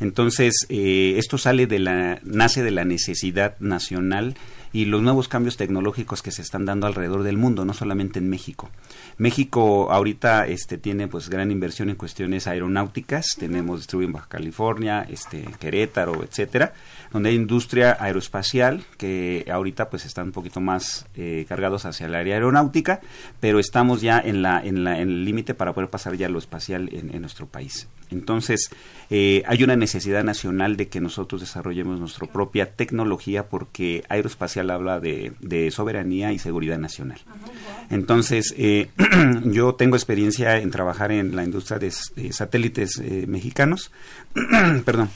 [0.00, 4.36] Entonces, eh, esto sale de la, nace de la necesidad nacional
[4.76, 8.28] y los nuevos cambios tecnológicos que se están dando alrededor del mundo, no solamente en
[8.28, 8.68] México.
[9.16, 15.06] México ahorita este tiene pues gran inversión en cuestiones aeronáuticas, tenemos distribuido en Baja California,
[15.08, 16.74] este Querétaro, etcétera,
[17.12, 22.14] donde hay industria aeroespacial que ahorita pues están un poquito más eh, cargados hacia el
[22.14, 23.00] área aeronáutica,
[23.40, 26.30] pero estamos ya en la en la en el límite para poder pasar ya a
[26.30, 27.88] lo espacial en, nuestro país.
[28.10, 28.70] Entonces,
[29.10, 35.00] eh, hay una necesidad nacional de que nosotros desarrollemos nuestra propia tecnología porque aeroespacial habla
[35.00, 37.18] de, de soberanía y seguridad nacional.
[37.90, 38.88] Entonces, eh,
[39.44, 41.90] yo tengo experiencia en trabajar en la industria de,
[42.32, 43.92] satélites eh, mexicanos,
[44.84, 45.10] perdón,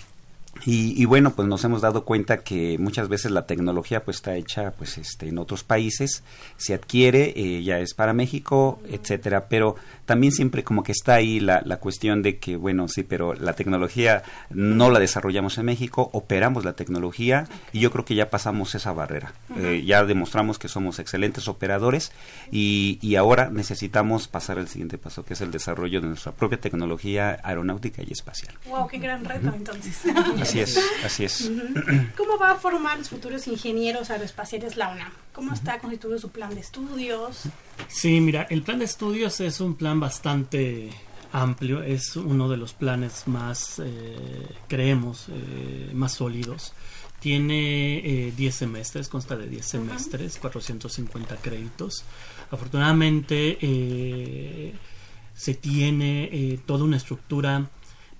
[0.67, 4.73] y, bueno, pues nos hemos dado cuenta que muchas veces la tecnología pues está hecha
[4.73, 6.23] pues este en otros países,
[6.57, 9.77] se adquiere, eh, ya es para México, etcétera, pero
[10.11, 13.53] también siempre como que está ahí la, la cuestión de que bueno, sí, pero la
[13.53, 18.75] tecnología no la desarrollamos en México, operamos la tecnología y yo creo que ya pasamos
[18.75, 19.35] esa barrera.
[19.57, 22.11] Eh, ya demostramos que somos excelentes operadores
[22.51, 26.59] y, y ahora necesitamos pasar al siguiente paso, que es el desarrollo de nuestra propia
[26.59, 28.53] tecnología aeronáutica y espacial.
[28.67, 29.97] Wow, qué gran reto entonces.
[30.41, 31.53] Así es, así es.
[32.17, 35.13] ¿Cómo va a formar los futuros ingenieros aeroespaciales la UNAM?
[35.33, 37.45] ¿Cómo está constituido su plan de estudios?
[37.87, 40.91] Sí, mira, el plan de estudios es un plan bastante
[41.33, 46.73] amplio, es uno de los planes más, eh, creemos, eh, más sólidos.
[47.21, 52.05] Tiene 10 eh, semestres, consta de 10 semestres, 450 créditos.
[52.51, 53.59] Afortunadamente
[55.35, 57.71] se tiene toda una estructura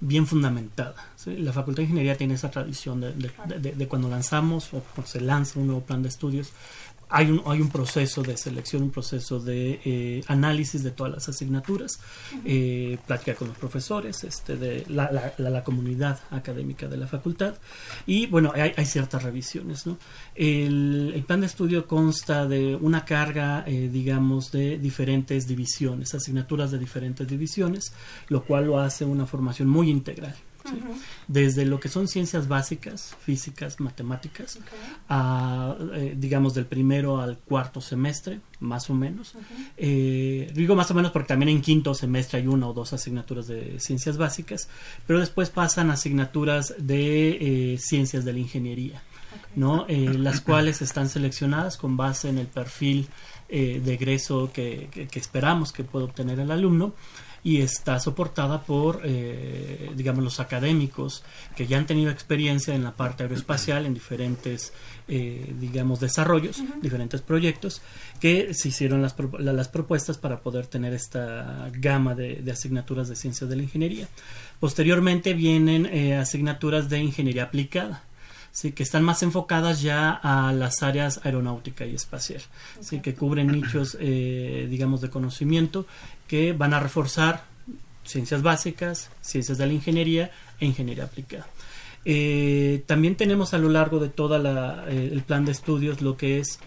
[0.01, 1.13] bien fundamentada.
[1.27, 5.67] La Facultad de Ingeniería tiene esa tradición de, cuando lanzamos o cuando se lanza un
[5.67, 6.53] nuevo plan de estudios,
[7.11, 11.29] hay un, hay un proceso de selección, un proceso de eh, análisis de todas las
[11.29, 12.01] asignaturas,
[12.45, 17.55] eh, plática con los profesores, este, de la, la, comunidad académica de la facultad
[18.07, 19.87] y bueno, hay, hay ciertas revisiones.
[19.87, 19.99] ¿no?
[20.35, 26.71] El, el, plan de estudio consta de una carga, eh, digamos, de diferentes divisiones, asignaturas
[26.71, 27.93] de diferentes divisiones,
[28.29, 30.35] lo cual lo hace una formación muy integral.
[31.29, 34.59] Desde lo que son ciencias básicas, físicas, matemáticas,
[35.09, 39.35] a, eh, digamos, del primero al cuarto semestre, más o menos.
[39.77, 43.47] Eh, digo más o menos porque también en quinto semestre hay una o dos asignaturas
[43.47, 44.69] de ciencias básicas,
[45.07, 49.03] pero después pasan asignaturas de eh, ciencias de la ingeniería.
[49.55, 49.85] ¿no?
[49.89, 53.09] las cuales están seleccionadas con base en el perfil
[53.49, 56.95] de egreso que, que, esperamos que pueda obtener el alumno
[57.43, 61.23] y está soportada por, eh, digamos, los académicos
[61.57, 64.73] que ya han tenido experiencia en la parte aeroespacial en diferentes,
[65.09, 67.81] eh, digamos, desarrollos, diferentes proyectos,
[68.21, 73.49] que se hicieron las, las propuestas para poder tener esta gama de, asignaturas de ciencias
[73.49, 74.09] de la ingeniería.
[74.59, 78.05] Posteriormente vienen eh, asignaturas de ingeniería aplicada.
[78.53, 82.43] Sí, que están más enfocadas ya a las áreas aeronáutica y espacial,
[82.81, 85.87] sí, que cubren nichos, digamos, de conocimiento
[86.27, 87.45] que van a reforzar
[88.05, 91.47] ciencias básicas, ciencias de la ingeniería e ingeniería aplicada.
[92.05, 96.39] Eh, también tenemos a lo largo de todo eh, el plan de estudios lo que
[96.39, 96.59] es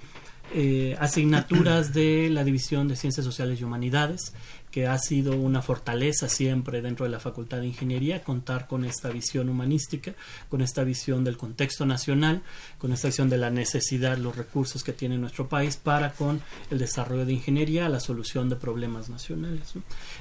[0.54, 4.34] eh, asignaturas de la División de Ciencias Sociales y Humanidades,
[4.74, 9.10] que ha sido una fortaleza siempre dentro de la Facultad de Ingeniería, contar con esta
[9.10, 10.16] visión humanística,
[10.50, 12.42] con esta visión del contexto nacional,
[12.80, 16.80] con esta visión de la necesidad, los recursos que tiene nuestro país para con el
[16.80, 19.74] desarrollo de ingeniería, la solución de problemas nacionales.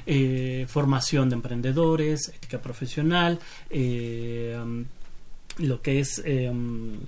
[0.04, 3.38] Eh, formación de emprendedores, ética profesional,
[3.70, 4.84] eh,
[5.58, 6.98] lo que es em,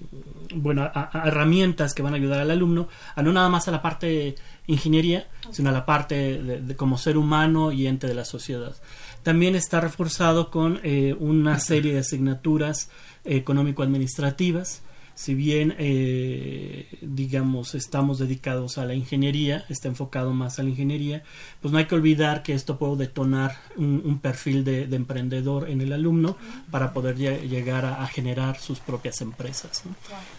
[0.55, 4.35] bueno herramientas que van a ayudar al alumno a no nada más a la parte
[4.67, 8.75] ingeniería sino a la parte de, como ser humano y ente de la sociedad.
[9.23, 12.91] También está reforzado con eh, una serie de asignaturas
[13.25, 14.83] económico administrativas
[15.15, 21.23] si bien eh, digamos estamos dedicados a la ingeniería, está enfocado más a la ingeniería,
[21.61, 25.93] pues no hay que olvidar que esto puede detonar un, perfil de, emprendedor en el
[25.93, 26.37] alumno
[26.71, 29.83] para poder llegar a, generar sus propias empresas.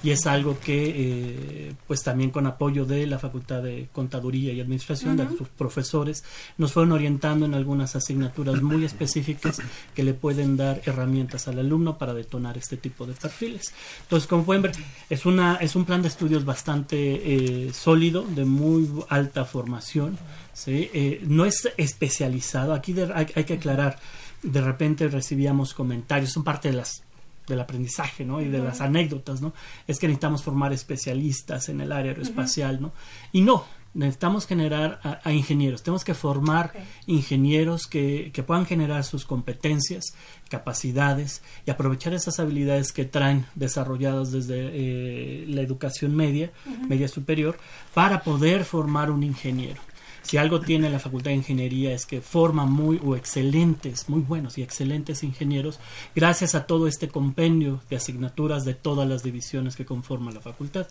[0.03, 4.61] Y es algo que eh, pues también con apoyo de la Facultad de Contaduría y
[4.61, 6.23] Administración, de sus profesores,
[6.57, 9.61] nos fueron orientando en algunas asignaturas muy específicas
[9.93, 13.73] que le pueden dar herramientas al alumno para detonar este tipo de perfiles.
[14.03, 14.64] Entonces, como pueden
[15.09, 20.17] es, una, es un plan de estudios bastante eh, sólido, de muy alta formación.
[20.53, 20.89] ¿sí?
[20.93, 22.73] Eh, no es especializado.
[22.73, 23.99] Aquí hay, que aclarar,
[24.41, 27.03] de repente recibíamos comentarios, son parte de las
[27.47, 28.41] del aprendizaje, ¿no?
[28.41, 29.53] Y de las anécdotas, ¿no?
[29.87, 32.91] Es que necesitamos formar especialistas en el área aeroespacial, ¿no?
[33.33, 36.73] Y no, necesitamos generar a, ingenieros, tenemos que formar
[37.07, 40.13] ingenieros que, que, puedan generar sus competencias,
[40.49, 46.51] capacidades y aprovechar esas habilidades que traen desarrolladas desde eh, la educación media,
[46.87, 47.57] media superior,
[47.93, 49.81] para poder formar un ingeniero.
[50.25, 54.57] Si algo tiene la Facultad de Ingeniería es que forma muy o excelentes, muy buenos
[54.57, 55.79] y excelentes ingenieros
[56.15, 60.87] gracias a todo este compendio de asignaturas de todas las divisiones que conforman la facultad.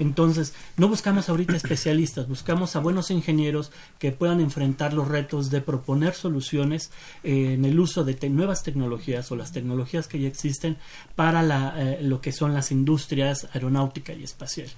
[0.00, 5.60] Entonces, no buscamos ahorita especialistas, buscamos a buenos ingenieros que puedan enfrentar los retos de
[5.60, 6.90] proponer soluciones
[7.24, 10.78] eh, en el uso de nuevas tecnologías o las tecnologías que ya existen
[11.14, 14.68] para la, eh, lo que son las industrias aeronáutica y espacial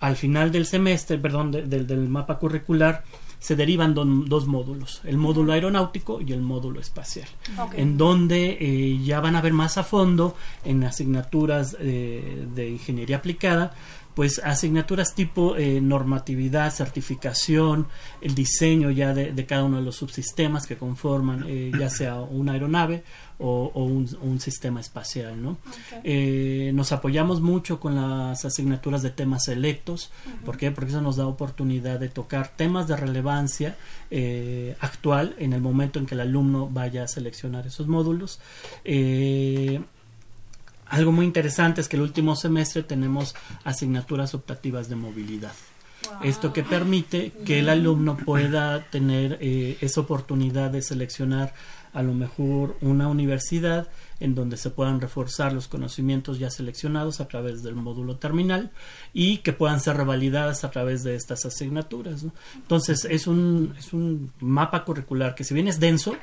[0.00, 3.04] al final del semestre, perdón, del mapa curricular,
[3.38, 7.28] se derivan dos módulos, el módulo aeronáutico y el módulo espacial,
[7.74, 10.34] en donde eh, ya van a ver más a fondo
[10.64, 13.74] en asignaturas eh, de ingeniería aplicada,
[14.18, 17.86] pues asignaturas tipo eh, normatividad, certificación,
[18.20, 21.46] el diseño ya de, cada uno de los subsistemas que conforman
[21.78, 23.04] ya sea una aeronave
[23.38, 23.70] o,
[24.20, 25.40] un, sistema espacial.
[25.40, 25.58] ¿no?
[26.02, 30.10] Eh, nos apoyamos mucho con las asignaturas de temas selectos.
[30.44, 30.70] ¿Por qué?
[30.70, 33.76] Porque eso nos da oportunidad de tocar temas de relevancia
[34.10, 38.40] eh, actual en el momento en que el alumno vaya a seleccionar esos módulos.
[40.90, 45.52] Eh, algo muy interesante es que el último semestre tenemos asignaturas optativas de movilidad.
[46.22, 51.52] Esto que permite que el alumno pueda tener esa oportunidad de seleccionar
[51.98, 53.88] a lo mejor una universidad
[54.20, 58.70] en donde se puedan reforzar los conocimientos ya seleccionados a través del módulo terminal
[59.12, 62.24] y que puedan ser revalidadas a través de estas asignaturas.
[62.54, 66.14] Entonces es un, es un mapa curricular que si bien es denso,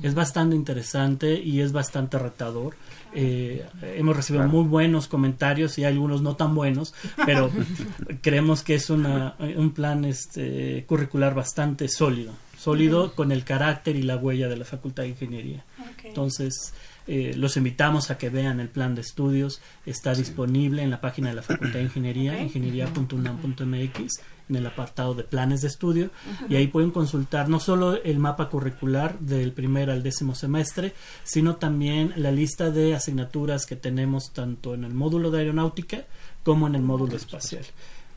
[0.00, 2.76] es bastante interesante y es bastante retador.
[3.12, 7.50] Eh, hemos recibido muy buenos comentarios y algunos no tan buenos, pero
[8.22, 14.02] creemos que es una, un plan este, curricular bastante sólido sólido con el carácter y
[14.02, 15.64] la huella de la Facultad de Ingeniería.
[16.04, 16.72] Entonces,
[17.08, 19.60] Eh, los invitamos a que vean el plan de estudios.
[19.84, 25.22] Está disponible en la página de la Facultad de Ingeniería, ingeniería.unam.mx, en el apartado de
[25.22, 26.10] planes de estudio.
[26.48, 31.56] Y ahí pueden consultar no solo el mapa curricular del primer al décimo semestre, sino
[31.56, 36.04] también la lista de asignaturas que tenemos tanto en el módulo de aeronáutica
[36.42, 37.64] como en el módulo espacial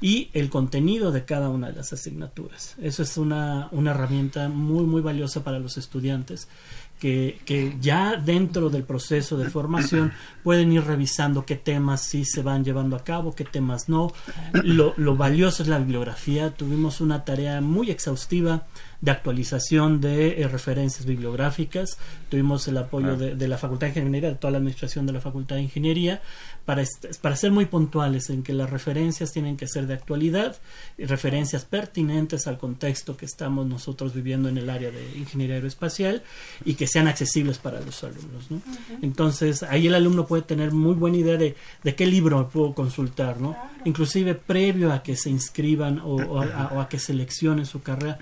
[0.02, 2.76] y el contenido de cada una de las asignaturas.
[2.82, 6.48] Eso es una, una herramienta muy, muy valiosa para los estudiantes
[7.00, 10.12] que, que, ya dentro del proceso de formación
[10.44, 14.12] pueden ir revisando qué temas sí se van llevando a cabo, qué temas no.
[14.64, 16.52] Lo, lo valioso es la bibliografía.
[16.52, 18.68] Tuvimos una tarea muy exhaustiva
[19.02, 21.98] de actualización de eh, referencias bibliográficas.
[22.28, 25.22] Tuvimos el apoyo de, de, la Facultad de Ingeniería, de toda la administración de la
[25.22, 26.22] Facultad de Ingeniería,
[26.70, 26.84] para,
[27.24, 30.56] para ser muy puntuales en que las referencias tienen que ser de actualidad,
[31.00, 36.22] y referencias pertinentes al contexto que estamos nosotros viviendo en el área de ingeniería aeroespacial
[36.66, 38.52] y que sean accesibles para los alumnos.
[38.52, 38.62] ¿no?
[39.02, 43.42] Entonces, ahí el alumno puede tener muy buena idea de, de qué libro puedo consultar,
[43.42, 43.58] ¿no?
[43.84, 48.20] inclusive previo a que se inscriban o, o, a, o a que seleccionen su carrera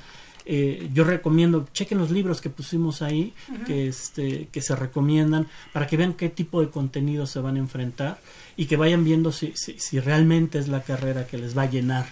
[0.49, 3.63] eh, yo recomiendo, chequen los libros que pusimos ahí, uh -huh.
[3.65, 7.59] que, este, que se recomiendan, para que vean qué tipo de contenido se van a
[7.59, 8.19] enfrentar
[8.55, 11.69] y que vayan viendo si, si, si realmente es la carrera que les va a
[11.69, 12.05] llenar.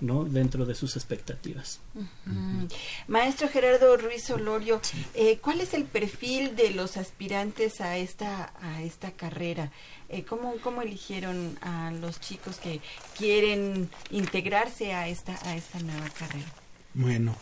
[0.00, 0.24] ¿no?
[0.24, 1.80] dentro de sus expectativas.
[1.94, 2.72] Uh -huh.
[3.08, 5.02] Maestro Gerardo Ruiz Olorio, sí.
[5.14, 9.70] eh, ¿cuál es el perfil de los aspirantes a esta, a esta carrera?
[10.10, 12.80] Eh, ¿cómo, ¿Cómo eligieron a los chicos que
[13.16, 16.52] quieren integrarse a esta, a esta nueva carrera?
[16.94, 17.36] Bueno,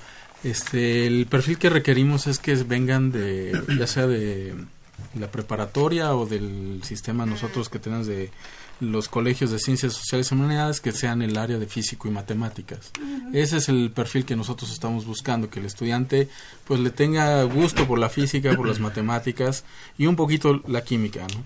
[0.44, 4.54] este, el perfil que requerimos es que vengan de, ya sea de
[5.18, 8.30] la preparatoria o del sistema nosotros que tenemos de
[8.80, 12.90] los colegios de ciencias sociales y humanidades que sean el área de físico y matemáticas.
[13.00, 13.34] Uh -huh.
[13.34, 16.28] Ese es el perfil que nosotros estamos buscando, que el estudiante
[16.66, 19.64] pues le tenga gusto por la física, por las matemáticas
[19.96, 21.44] y un poquito la química, ¿no?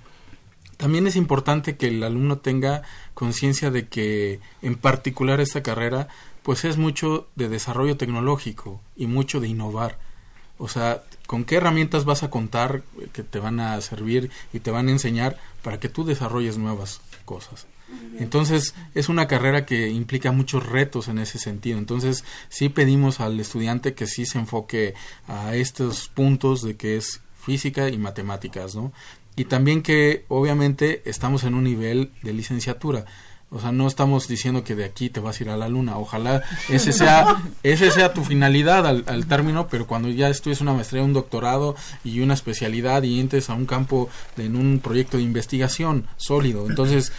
[0.79, 2.83] También es importante que el alumno tenga
[3.13, 6.07] conciencia de que en particular esta carrera
[6.49, 9.99] pues es mucho de desarrollo tecnológico y mucho de innovar.
[10.57, 14.71] O sea, ¿con qué herramientas vas a contar que te van a servir y te
[14.71, 17.67] van a enseñar para que tú desarrolles nuevas cosas?
[18.19, 21.77] Entonces, es una carrera que implica muchos retos en ese sentido.
[21.77, 24.95] Entonces, sí pedimos al estudiante que sí se enfoque
[25.27, 28.91] a estos puntos de que es física y matemáticas, ¿no?
[29.37, 33.05] Y también que obviamente estamos en un nivel de licenciatura.
[33.51, 35.99] O sea, no estamos diciendo que de aquí te vas a ir a la luna.
[35.99, 40.75] Ojalá ese sea, ese sea tu finalidad al, al término, pero cuando ya estudies una
[40.75, 41.75] maestría, un doctorado
[42.05, 46.67] y una especialidad y entres a un campo en un proyecto de investigación sólido.
[46.69, 47.13] Entonces,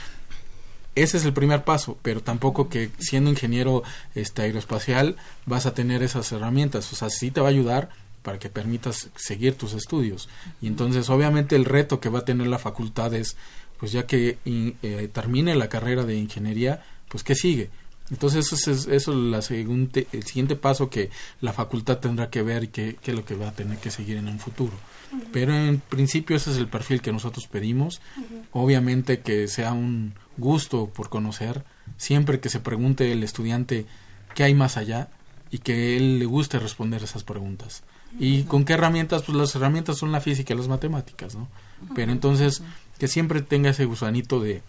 [0.95, 3.83] ese es el primer paso, pero tampoco que siendo ingeniero
[4.15, 5.15] este, aeroespacial
[5.45, 6.91] vas a tener esas herramientas.
[6.91, 7.89] O sea, sí te va a ayudar
[8.21, 10.29] para que permitas seguir tus estudios.
[10.61, 13.37] Y entonces, obviamente, el reto que va a tener la facultad es
[13.79, 17.69] pues ya que eh, termine la carrera de ingeniería, pues ¿qué sigue?
[18.11, 21.11] Entonces eso es, eso es la el siguiente paso que
[21.41, 24.17] la facultad tendrá que ver y qué es lo que va a tener que seguir
[24.17, 24.73] en un futuro.
[25.11, 25.23] Uh -huh.
[25.31, 28.01] Pero en principio ese es el perfil que nosotros pedimos.
[28.17, 28.45] Uh -huh.
[28.53, 31.63] Obviamente que sea un gusto por conocer,
[31.97, 33.85] siempre que se pregunte el estudiante
[34.33, 35.09] qué hay más allá
[35.51, 37.83] y que él le guste responder esas preguntas.
[38.17, 39.21] ¿Y con qué herramientas?
[39.21, 41.47] Pues las herramientas son la física y las matemáticas, ¿no?
[41.93, 42.63] Pero entonces
[42.99, 44.61] que siempre tenga ese gusanito de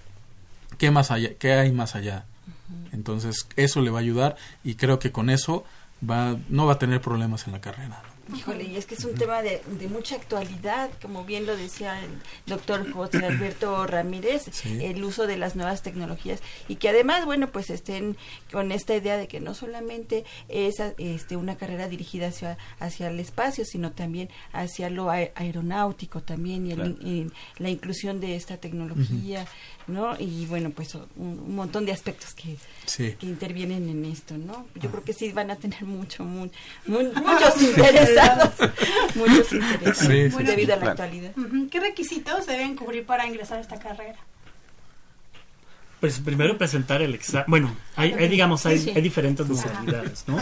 [0.79, 2.25] qué más allá, qué hay más allá.
[2.93, 5.65] Entonces, eso le va a ayudar y creo que con eso
[6.09, 8.03] va no va a tener problemas en la carrera.
[8.37, 12.01] Híjole, y es que es un tema de, de, mucha actualidad, como bien lo decía
[12.03, 12.11] el
[12.47, 14.85] doctor José Alberto Ramírez, sí.
[14.85, 18.17] el uso de las nuevas tecnologías y que además, bueno, pues estén
[18.53, 23.21] con esta idea de que no solamente es este, una carrera dirigida hacia, hacia el
[23.21, 29.43] espacio, sino también hacia lo aeronáutico también y, el, y la inclusión de esta tecnología,
[29.43, 29.80] uh -huh.
[29.91, 30.17] ¿No?
[30.19, 33.15] Y bueno, pues un, un montón de aspectos que, sí.
[33.19, 34.67] que intervienen en esto, ¿no?
[34.77, 36.51] Yo creo que sí van a tener mucho, muy,
[36.87, 38.19] muy, muchos intereses
[39.15, 41.33] muchos intereses sí, bueno, debido a la actualidad.
[41.71, 44.19] ¿Qué requisitos deben cubrir para ingresar a esta carrera?
[46.01, 47.45] Pues primero presentar el examen.
[47.49, 48.93] Bueno, hay, hay, digamos, hay, sí, sí.
[48.97, 50.39] hay diferentes modalidades, ¿no?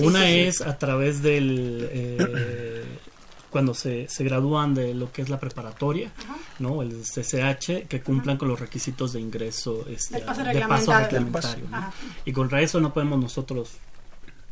[0.00, 1.88] Una es a través del...
[1.90, 2.84] Eh,
[3.50, 6.36] cuando se, se gradúan de lo que es la preparatoria, Ajá.
[6.58, 6.82] ¿no?
[6.82, 8.38] El CCH, que cumplan Ajá.
[8.38, 11.32] con los requisitos de ingreso este, de paso reglamentario.
[11.32, 11.92] paso reglamentario ¿no?
[12.24, 13.70] Y contra eso no podemos nosotros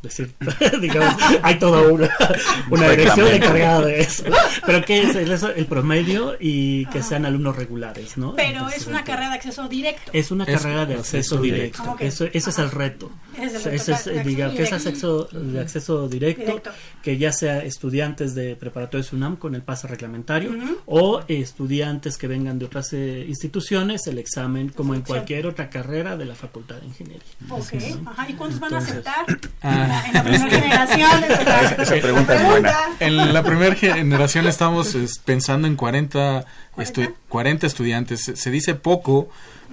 [0.01, 0.33] decir,
[0.81, 2.09] digamos, hay toda una,
[2.69, 4.23] una dirección encargada de eso.
[4.65, 8.35] Pero ¿qué es el, el promedio y que sean alumnos regulares, ¿no?
[8.35, 10.11] Pero Entonces, es una carrera de acceso directo.
[10.13, 11.81] Es una es carrera de acceso, directo.
[11.81, 11.91] directo.
[11.93, 12.07] Okay.
[12.07, 13.11] Eso, ese es el reto.
[13.41, 16.71] Ese Ese es, de diga, que es acceso de acceso directo, Directo.
[17.03, 20.51] que ya sea estudiantes de preparatoria SUNAM con el pase reglamentario
[20.85, 26.17] o estudiantes que vengan de otras eh, instituciones, el examen como en cualquier otra carrera
[26.17, 27.23] de la Facultad de Ingeniería.
[27.49, 27.73] Ok,
[28.07, 28.29] ajá.
[28.29, 29.25] ¿Y cuántos van a aceptar?
[29.61, 30.03] Ah.
[30.07, 30.49] En la primera
[30.87, 31.23] generación.
[31.23, 32.73] esa- Esa pregunta es buena.
[32.99, 36.45] En la primera generación estamos es, pensando en 40,
[36.77, 38.23] estu- 40 estudiantes.
[38.23, 39.29] Se, se dice poco,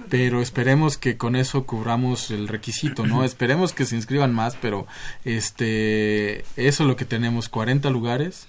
[0.09, 3.23] pero esperemos que con eso cubramos el requisito, ¿no?
[3.23, 4.87] esperemos que se inscriban más, pero
[5.23, 8.47] este eso es lo que tenemos, 40 lugares.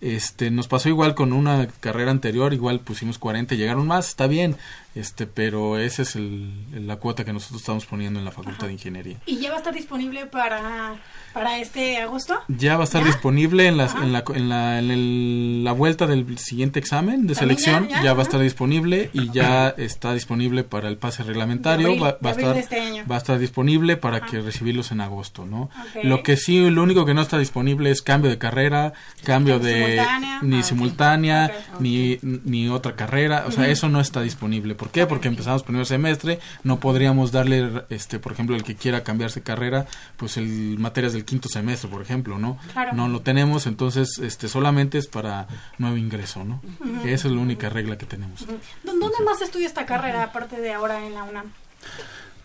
[0.00, 4.56] Este nos pasó igual con una carrera anterior, igual pusimos 40, llegaron más, está bien.
[4.94, 8.72] Este, pero esa es el, la cuota que nosotros estamos poniendo en la Facultad de
[8.72, 9.18] Ingeniería.
[9.26, 10.96] ¿Y ya va a estar disponible para,
[11.32, 12.34] para este agosto?
[12.48, 13.06] Ya va a estar ¿Ya?
[13.08, 17.34] disponible en, las- en, la, en, la, en el- la vuelta del siguiente examen de
[17.36, 17.86] selección.
[17.88, 21.88] ya, Ya, ya, va a estar disponible y ya está disponible para el pase reglamentario.
[21.88, 23.04] Abril, va, va a estar, este año.
[23.08, 25.70] va a estar disponible para que recibirlos en agosto, ¿no?
[26.02, 29.74] Lo que sí, lo único que no está disponible es cambio de carrera, cambio de
[29.98, 30.38] Simultánea.
[30.42, 33.44] ni Ah, simultánea, ni, ni otra carrera.
[33.46, 34.74] O sea, eso no está disponible.
[34.78, 35.04] ¿Por qué?
[35.04, 39.84] Porque empezamos primer semestre, no podríamos darle, este, por ejemplo, el que quiera cambiarse carrera,
[40.16, 42.58] pues el materias del quinto semestre, por ejemplo, ¿no?
[42.72, 42.94] Claro.
[42.94, 46.62] No lo tenemos, entonces, este, solamente es para nuevo ingreso, ¿no?
[46.80, 47.06] Ujú.
[47.06, 48.46] Esa es la única regla que tenemos.
[48.46, 51.52] ¿Dó- ¿Dónde más estudia esta carrera aparte de ahora en la UNAM?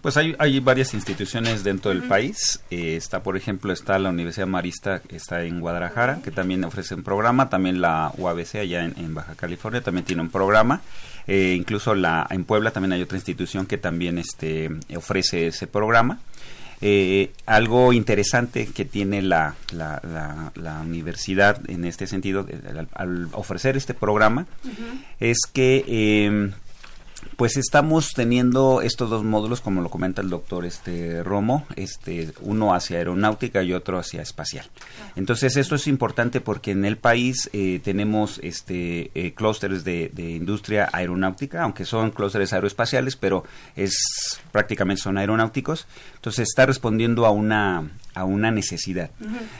[0.04, 2.60] Pues hay, hay varias instituciones dentro del país.
[2.70, 6.94] Eh, está, por ejemplo, está la Universidad Marista, que está en Guadalajara, que también ofrece
[6.94, 7.50] un programa.
[7.50, 10.82] También la UABC, allá en, en Baja California, también tiene un programa.
[11.26, 16.20] Eh, incluso la, en Puebla también hay otra institución que también este, ofrece ese programa.
[16.82, 23.30] Eh, algo interesante que tiene la, la, la- la universidad en este sentido, al, al
[23.32, 24.48] ofrecer este programa,
[25.22, 26.52] es que eh,
[27.36, 32.74] pues estamos teniendo estos dos módulos, como lo comenta el doctor este Romo, este uno
[32.74, 34.66] hacia aeronáutica y otro hacia espacial.
[35.16, 40.32] Entonces esto es importante porque en el país eh, tenemos este eh, clústeres de, de
[40.32, 43.44] industria aeronáutica, aunque son clústeres aeroespaciales, pero
[43.76, 43.96] es
[44.52, 45.88] prácticamente son aeronáuticos.
[46.16, 49.12] Entonces está respondiendo a una a una necesidad.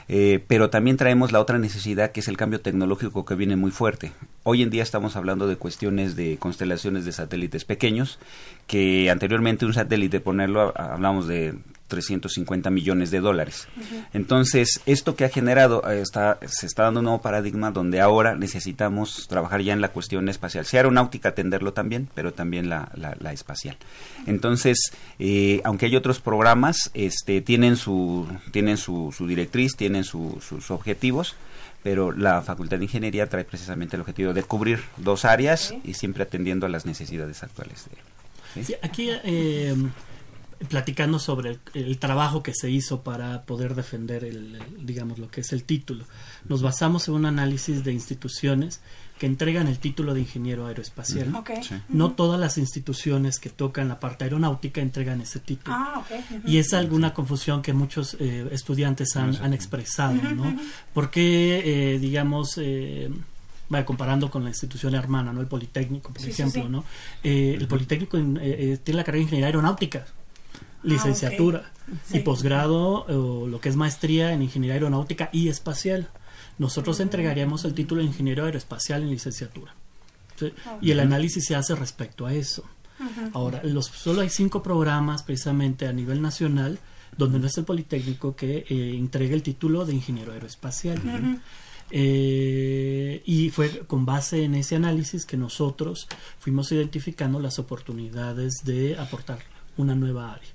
[0.08, 3.72] Eh, pero también traemos la otra necesidad que es el cambio tecnológico que viene muy
[3.72, 4.12] fuerte.
[4.44, 8.20] Hoy en día estamos hablando de cuestiones de constelaciones de satélites pequeños,
[8.68, 11.56] que anteriormente un satélite, ponerlo, hablamos de
[11.94, 13.68] 350 millones de dólares.
[14.14, 18.36] Entonces, esto que ha generado, eh, está, se está dando un nuevo paradigma donde ahora
[18.36, 20.66] necesitamos trabajar ya en la cuestión espacial.
[20.66, 23.78] Si aeronáutica, atenderlo también, pero también la, la- la espacial.
[24.28, 30.40] Entonces, eh, aunque hay otros programas, este, tienen su, tienen su, su directriz, tienen su-
[30.48, 31.36] sus objetivos,
[31.84, 36.24] pero la Facultad de Ingeniería trae precisamente el objetivo de cubrir dos áreas y siempre
[36.24, 37.86] atendiendo a las necesidades actuales.
[37.86, 38.64] de- ¿sí?
[38.64, 39.76] Sí, aquí eh,
[40.70, 45.30] platicando sobre el, el trabajo que se hizo para poder defender el, el, digamos lo
[45.30, 46.06] que es el título.
[46.48, 48.82] Nos basamos en un análisis de instituciones
[49.20, 51.32] que entregan el título de ingeniero aeroespacial.
[51.62, 51.76] Sí.
[51.88, 55.76] No todas las instituciones que tocan la parte aeronáutica entregan ese título.
[55.78, 56.40] Ah, ok.
[56.40, 56.50] Ujú.
[56.50, 60.58] Y es alguna confusión que muchos eh, estudiantes han, han expresado, ¿no?
[60.94, 63.10] Porque, eh, digamos, eh,
[63.70, 65.42] vaya, comparando con la institución hermana, ¿no?
[65.42, 66.70] El Politécnico, por Sí, sí, ejemplo, sí.
[66.70, 66.84] ¿no?
[67.24, 70.06] Eh, el Politécnico eh, eh, tiene la carrera de Ingeniería Aeronáutica,
[70.84, 71.98] licenciatura, ok.
[72.06, 72.18] Sí.
[72.18, 76.10] y posgrado, o lo que es maestría en Ingeniería Aeronáutica y Espacial.
[76.58, 79.74] Nosotros entregaríamos el título de Ingeniero Aeroespacial en licenciatura.
[80.36, 80.54] ¿sí?
[80.82, 82.64] Y el análisis se hace respecto a eso.
[83.34, 86.80] Ahora, los, solo hay cinco programas precisamente a nivel nacional
[87.18, 91.02] donde no es el Politécnico que eh, entrega el título de ingeniero aeroespacial.
[91.92, 96.08] Eh, y fue con base en ese análisis que nosotros
[96.40, 99.40] fuimos identificando las oportunidades de aportar
[99.78, 100.50] una nueva área.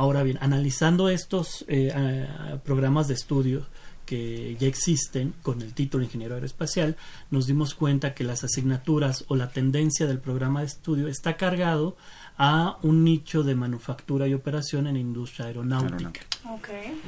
[0.00, 3.66] Ahora bien, analizando estos eh, ah, programas de estudio
[4.06, 6.96] que ya existen con el título de ingeniero aeroespacial,
[7.30, 11.98] nos dimos cuenta que las asignaturas o la tendencia del programa de estudio está cargado
[12.38, 16.22] a un nicho de manufactura y operación en la industria aeronáutica.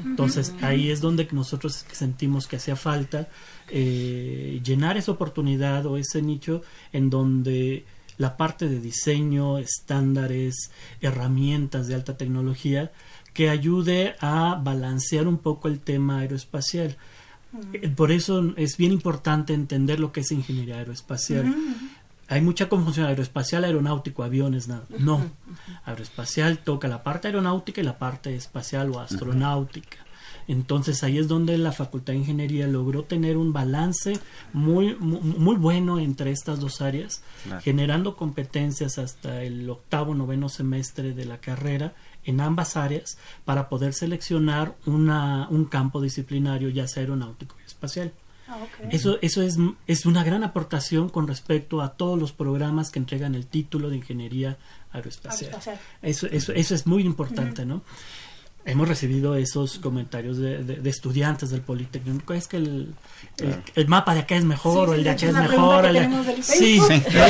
[0.04, 3.30] Entonces ahí es donde nosotros sentimos que hacía falta
[3.70, 6.60] eh, llenar esa oportunidad o ese nicho
[6.92, 7.86] en donde
[8.22, 10.70] la parte de diseño, estándares,
[11.00, 12.92] herramientas de alta tecnología
[13.34, 16.96] que ayude a balancear un poco el tema aeroespacial.
[17.96, 21.52] Por eso es bien importante entender lo que es ingeniería aeroespacial.
[22.28, 24.84] Hay mucha confusión aeroespacial, aeronáutico, aviones, nada.
[25.00, 25.20] No.
[25.84, 29.98] Aeroespacial toca la parte aeronáutica y la parte espacial o astronáutica.
[30.48, 34.18] Entonces ahí es donde la Facultad de Ingeniería logró tener un balance
[34.52, 37.22] muy, muy, bueno entre estas dos áreas,
[37.62, 43.94] generando competencias hasta el octavo, noveno semestre de la carrera en ambas áreas para poder
[43.94, 48.12] seleccionar una, un campo disciplinario, ya sea aeronáutico y espacial.
[48.48, 48.58] Ah,
[48.90, 53.34] eso, eso es, es una gran aportación con respecto a todos los programas que entregan
[53.34, 54.58] el título de ingeniería
[54.92, 55.52] aeroespacial.
[56.02, 57.82] Eso, eso, eso es muy importante, ¿no?
[58.64, 62.32] Hemos recibido esos comentarios de, de, estudiantes del Politécnico.
[62.32, 62.94] Es que el,
[63.74, 65.86] el, mapa de acá es mejor o el de acá es mejor.
[66.42, 66.80] sí,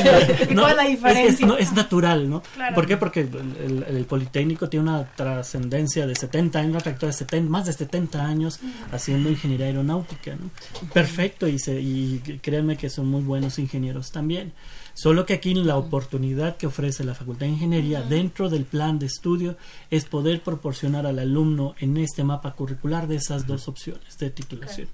[0.51, 1.47] no, la diferencia?
[1.59, 2.43] Es, es, natural, ¿no?
[2.75, 2.97] ¿Por qué?
[2.97, 7.73] Porque el, Politécnico tiene una trascendencia de 70 años, una trayectoria de 70, más de
[7.73, 8.61] 70 años
[8.91, 10.37] haciendo ingeniería aeronáutica.
[10.37, 10.51] ¿no?
[10.93, 14.53] Perfecto, y, se, y créanme que son muy buenos ingenieros también.
[14.95, 19.07] Solo que aquí la oportunidad que ofrece la Facultad de Ingeniería dentro del plan de
[19.07, 19.57] estudio
[19.91, 24.89] es poder proporcionar al alumno en este mapa curricular de esas dos opciones de titulación.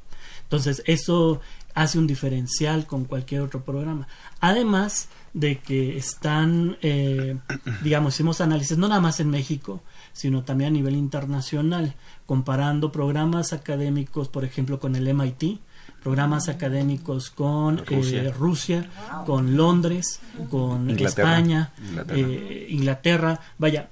[0.45, 1.41] Entonces, eso
[1.75, 4.09] hace un diferencial con cualquier otro programa.
[4.41, 7.37] Además de que están, eh,
[7.83, 9.83] digamos, hicimos análisis no nada más en México,
[10.13, 11.95] sino también a nivel internacional,
[12.27, 15.61] comparando programas académicos, por ejemplo, con el MIT,
[16.03, 18.91] programas académicos con Rusia, eh,
[19.27, 20.21] con Londres,
[20.51, 21.73] con España,
[22.11, 23.89] eh, Inglaterra, vaya,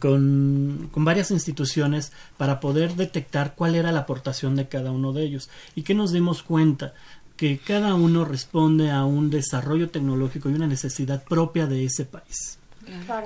[0.00, 5.24] con, con, varias instituciones para poder detectar cuál era la aportación de cada uno de
[5.24, 5.50] ellos.
[5.74, 6.94] Y que nos dimos cuenta
[7.36, 12.58] que cada uno responde a un desarrollo tecnológico y una necesidad propia de ese país.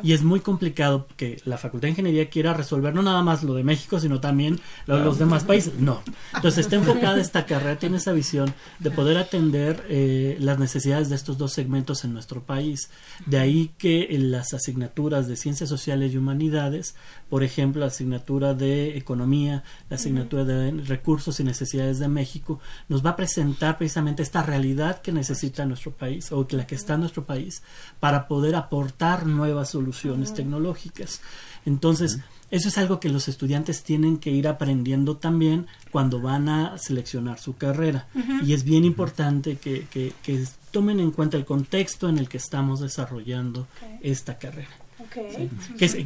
[0.02, 3.54] Y es muy complicado que la Facultad de Ingeniería quiera resolver no nada más lo
[3.54, 5.74] de México, sino también lo de los demás países.
[5.78, 6.02] No.
[6.34, 11.16] Entonces está enfocada esta carrera, tiene esa visión de poder atender eh, las necesidades de
[11.16, 12.90] estos dos segmentos en nuestro país.
[13.26, 16.94] De ahí que en las asignaturas de Ciencias Sociales y Humanidades,
[17.28, 23.04] por ejemplo, la asignatura de Economía, la asignatura de Recursos y Necesidades de México, nos
[23.04, 27.00] va a presentar precisamente esta realidad que necesita nuestro país o la que está en
[27.00, 27.62] nuestro país
[28.00, 31.20] para poder aportar nuevas nuevas soluciones tecnológicas.
[31.64, 32.20] Entonces,
[32.50, 37.38] eso es algo que los estudiantes tienen que ir aprendiendo también cuando van a seleccionar
[37.38, 38.06] su carrera.
[38.44, 42.80] Y es bien importante que, que, tomen en cuenta el contexto en el que estamos
[42.80, 43.66] desarrollando
[44.02, 44.68] esta carrera.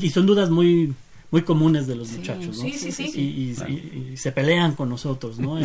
[0.01, 0.95] y son dudas muy
[1.33, 2.63] muy comunes de los muchachos, ¿no?
[2.63, 3.55] Sí, sí, sí.
[4.13, 5.59] Y, se pelean con nosotros, ¿no?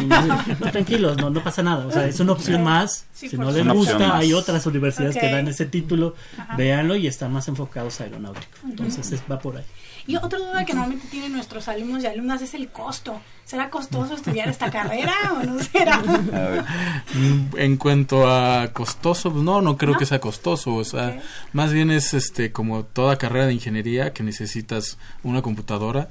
[0.72, 1.86] tranquilos, no, no pasa nada.
[1.86, 3.05] O sea, es una opción más.
[3.13, 6.15] si no les gusta, hay otras universidades que dan ese título.
[6.57, 8.57] Véanlo y están más enfocados a aeronáutico.
[8.63, 9.65] Entonces, va por ahí.
[10.08, 13.20] Y otra duda que normalmente tienen nuestros alumnos y alumnas es el costo.
[13.43, 16.01] ¿Será costoso estudiar esta carrera o no será?
[17.55, 20.76] En cuanto a costoso, pues no, no creo que sea costoso.
[20.76, 26.08] O sea, más bien es este como toda carrera de ingeniería que necesitas una computadora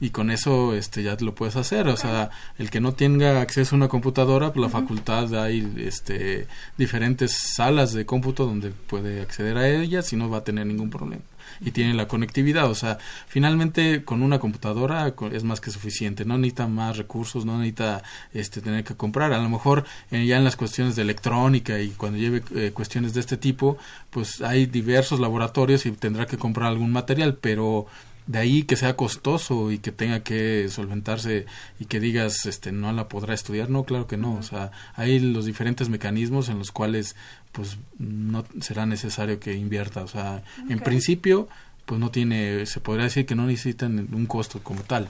[0.00, 1.88] y con eso este ya lo puedes hacer.
[1.88, 6.46] O sea, el que no tenga acceso a una computadora, pues la facultad hay este
[6.76, 10.90] diferentes salas de cómputo donde puede acceder a ellas y no va a tener ningún
[10.90, 11.22] problema
[11.60, 12.70] y tiene la conectividad.
[12.70, 12.98] O sea,
[13.28, 16.24] finalmente con una computadora es más que suficiente.
[16.24, 18.02] No necesita más recursos, no necesita
[18.32, 19.32] este, tener que comprar.
[19.32, 23.14] A lo mejor eh, ya en las cuestiones de electrónica y cuando lleve eh, cuestiones
[23.14, 23.78] de este tipo,
[24.10, 27.86] pues hay diversos laboratorios y tendrá que comprar algún material, pero
[28.30, 31.46] de ahí que sea costoso y que tenga que solventarse
[31.80, 33.70] y que digas este no la podrá estudiar.
[33.70, 34.34] No claro que no.
[34.34, 37.16] O sea hay los diferentes mecanismos en los cuales
[37.50, 40.04] pues no será necesario que invierta.
[40.04, 41.48] O sea en principio
[41.86, 45.08] pues no tiene se podría decir que no necesitan un costo como tal.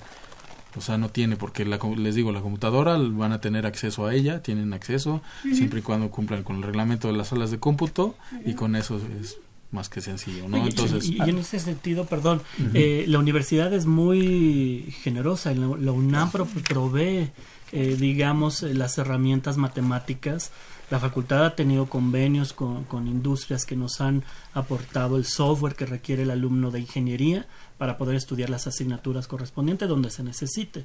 [0.77, 4.15] O sea, no tiene, porque la, les digo, la computadora van a tener acceso a
[4.15, 8.15] ella, tienen acceso, siempre y cuando cumplan con el reglamento de las salas de cómputo,
[8.47, 9.37] y con eso es
[9.73, 10.57] más que sencillo, ¿no?
[10.67, 12.43] Entonces, y, en ese sentido, perdón,
[12.75, 17.31] eh, la universidad es muy generosa, la, la UNAM provee,
[17.73, 20.51] eh, digamos, eh, las herramientas matemáticas.
[20.91, 25.87] La facultad ha tenido convenios con, con, industrias que nos han aportado el software que
[25.87, 27.47] requiere el alumno de ingeniería
[27.79, 30.85] para poder estudiar las asignaturas correspondientes donde se necesite.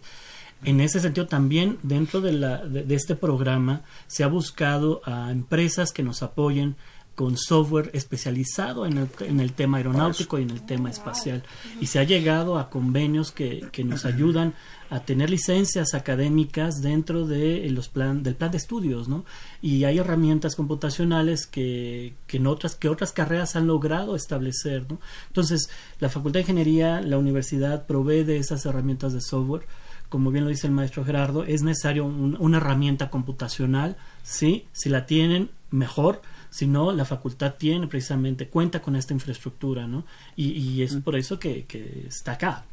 [0.63, 5.91] En ese sentido, también dentro de, la, de este programa se ha buscado a empresas
[5.91, 6.75] que nos apoyen
[7.15, 11.43] con software especializado en el, en el, tema aeronáutico y en el tema espacial.
[11.79, 14.53] Y se ha llegado a convenios que, que nos ayudan
[14.89, 19.23] a tener licencias académicas dentro de los plan, del plan de estudios, ¿no?
[19.61, 24.99] Y hay herramientas computacionales que, que, en otras, que otras carreras han logrado establecer, ¿no?
[25.27, 29.65] Entonces, la Facultad de Ingeniería, la universidad provee de esas herramientas de software.
[30.09, 34.67] Como bien lo dice el maestro Gerardo, es necesario una herramienta computacional, ¿sí?
[34.71, 36.21] Si la tienen, mejor
[36.55, 40.05] sino la facultad tiene precisamente, cuenta con esta infraestructura, ¿no?
[40.37, 42.63] Y, y es por eso que, que está acá.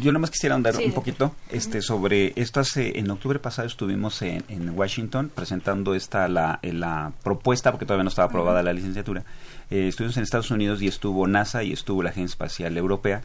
[0.00, 2.60] Yo nomás quisiera andar un poquito este, sobre esto.
[2.60, 8.10] Hace, en octubre pasado estuvimos en, Washington presentando esta la, la propuesta, porque todavía no
[8.10, 9.24] estaba aprobada la licenciatura.
[9.68, 13.22] Eh, estuvimos en Estados Unidos y estuvo NASA y estuvo la Agencia Espacial Europea.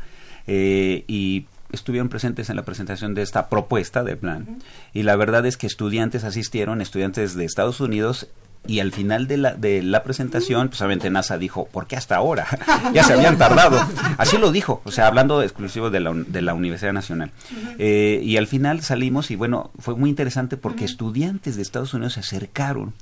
[0.48, 4.64] Eh, y estuvieron presentes en la presentación de esta propuesta de plan.
[4.96, 8.28] Y la verdad es que estudiantes asistieron, estudiantes de Estados Unidos
[8.68, 12.16] y al final de la, de la presentación, pues obviamente NASA dijo, ¿por qué hasta
[12.16, 12.46] ahora?
[12.94, 13.80] ya se habían tardado.
[14.18, 17.32] Así lo dijo, o sea, hablando exclusivo de la, de la Universidad Nacional.
[17.80, 22.14] Eh, y al final salimos y bueno, fue muy interesante porque estudiantes de Estados Unidos
[22.14, 22.94] se acercaron.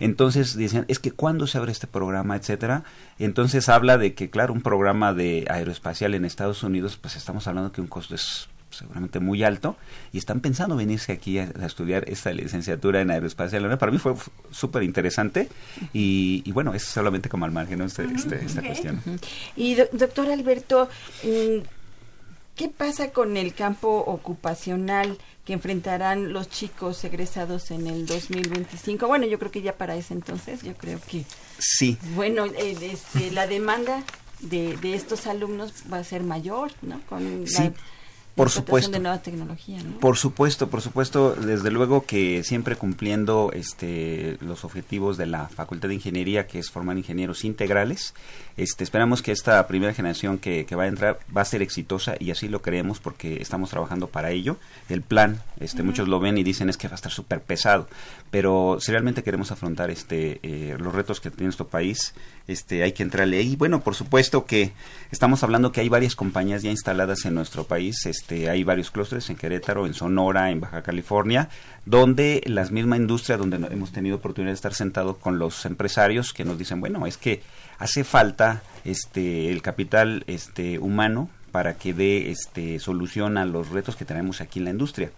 [0.00, 2.82] Entonces decían, es que cuando se abre este programa, etcétera.
[3.20, 7.70] Entonces habla de que, claro, un programa de aeroespacial en Estados Unidos, pues estamos hablando
[7.70, 8.48] que un costo es
[8.78, 9.76] seguramente muy alto,
[10.12, 13.78] y están pensando venirse aquí a, estudiar esta licenciatura en aeroespacial.
[13.78, 14.14] Para mí fue
[14.50, 15.48] súper interesante
[15.92, 19.00] y, bueno, es solamente como al margen este, este, esta cuestión.
[19.56, 20.88] Y doctor Alberto,
[21.22, 21.62] mm,
[22.56, 25.18] ¿qué pasa con el campo ocupacional?
[25.44, 29.06] que enfrentarán los chicos egresados en el 2025.
[29.06, 31.24] Bueno, yo creo que ya para ese entonces, yo creo que...
[31.58, 31.98] Sí.
[32.14, 34.02] Bueno, eh, este, la demanda
[34.40, 37.00] de, de, estos alumnos va a ser mayor, ¿no?
[37.08, 37.70] Con sí.
[38.34, 38.90] Por supuesto.
[38.90, 45.16] De nueva tecnología, Por supuesto, por supuesto, desde luego que siempre cumpliendo este los objetivos
[45.16, 48.12] de la Facultad de Ingeniería, que es formar ingenieros integrales,
[48.56, 52.16] este esperamos que esta primera generación que, que va a entrar va a ser exitosa
[52.18, 54.56] y así lo creemos porque estamos trabajando para ello.
[54.88, 57.88] El plan, este muchos lo ven y dicen es que va a estar súper pesado,
[58.32, 62.14] pero si realmente queremos afrontar este eh, los retos que tiene nuestro país,
[62.46, 63.56] este hay que entrarle ahí.
[63.56, 64.72] Bueno, por supuesto que
[65.10, 69.28] estamos hablando que hay varias compañías ya instaladas en nuestro país, este hay varios clústeres
[69.30, 71.48] en Querétaro, en Sonora, en Baja California,
[71.86, 76.44] donde la misma industria donde hemos tenido oportunidad de estar sentados con los empresarios que
[76.44, 77.42] nos dicen, bueno, es que
[77.78, 83.96] hace falta este el capital este humano para que dé este solución a los retos
[83.96, 85.10] que tenemos aquí en la industria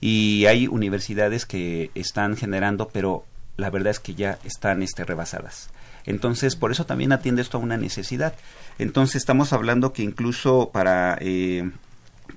[0.00, 3.24] y hay universidades que están generando, pero
[3.56, 5.70] la verdad es que ya están este, rebasadas.
[6.06, 8.34] Entonces, por eso también atiende esto a una necesidad.
[8.78, 11.70] Entonces, estamos hablando que incluso para eh,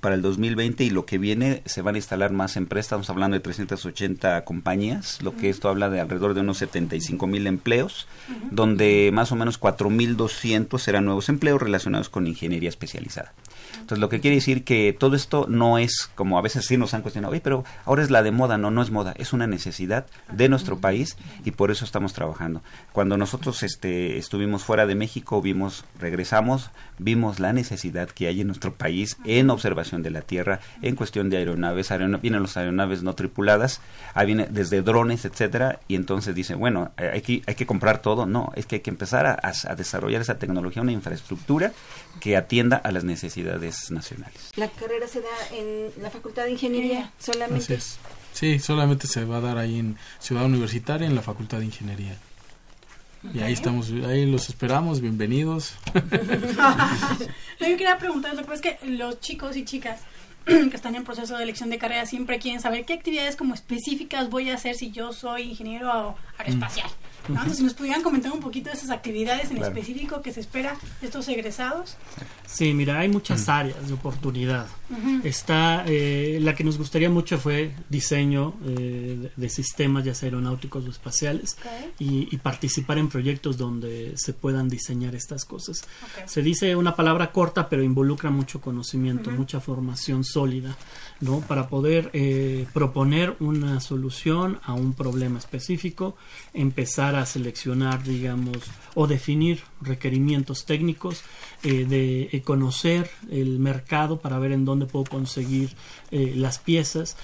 [0.00, 3.34] para el 2020 y lo que viene se van a instalar más empresas, estamos hablando
[3.34, 8.06] de 380 compañías, lo que esto habla de alrededor de unos 75 mil empleos,
[8.50, 13.32] donde más o menos 4.200 serán nuevos empleos relacionados con ingeniería especializada.
[13.72, 16.94] Entonces, lo que quiere decir que todo esto no es, como a veces sí nos
[16.94, 19.46] han cuestionado, Oye, pero ahora es la de moda, no, no es moda, es una
[19.46, 22.62] necesidad de nuestro país y por eso estamos trabajando.
[22.92, 28.46] Cuando nosotros este, estuvimos fuera de México, vimos, regresamos, vimos la necesidad que hay en
[28.46, 31.88] nuestro país en observación de la Tierra, en cuestión de aeronaves,
[32.20, 33.80] vienen las aeronaves no tripuladas,
[34.14, 38.02] ahí viene desde drones, etcétera, y entonces dice, bueno, eh, hay que, hay que comprar
[38.02, 41.72] todo, no, es que hay que empezar a, a desarrollar esa tecnología, una infraestructura
[42.20, 44.50] que atienda a las necesidades nacionales.
[44.56, 47.78] La carrera se da en la Facultad de Ingeniería solamente.
[48.32, 52.16] Sí, solamente se va a dar ahí en Ciudad Universitaria, en la Facultad de Ingeniería.
[53.34, 55.74] Y ahí estamos, ahí los esperamos, bienvenidos.
[55.94, 60.00] yo quería preguntar, es que los chicos y chicas
[60.70, 64.30] que están en proceso de elección de carrera siempre quieren saber qué actividades como específicas
[64.30, 66.88] voy a hacer si yo soy ingeniero aeroespacial.
[67.52, 71.06] si nos pudieran comentar un poquito de esas actividades en específico que se espera de
[71.06, 71.96] estos egresados.
[72.46, 73.50] Sí, mira, hay muchas mm.
[73.50, 74.66] áreas de oportunidad.
[75.22, 80.86] Está, eh, la que nos gustaría mucho fue diseño eh, de, sistemas, ya sea aeronáuticos
[80.86, 81.58] o espaciales,
[81.98, 85.82] y, participar en proyectos donde se puedan diseñar estas cosas.
[86.24, 90.76] Se dice una palabra corta, pero involucra mucho conocimiento, mucha formación sólida.
[91.20, 91.40] ¿no?
[91.40, 96.14] para poder eh, proponer una solución a un problema específico,
[96.54, 98.58] empezar a seleccionar, digamos,
[98.94, 101.22] o definir requerimientos técnicos,
[101.62, 105.70] eh, de eh, conocer el mercado para ver en dónde puedo conseguir
[106.10, 107.18] las piezas,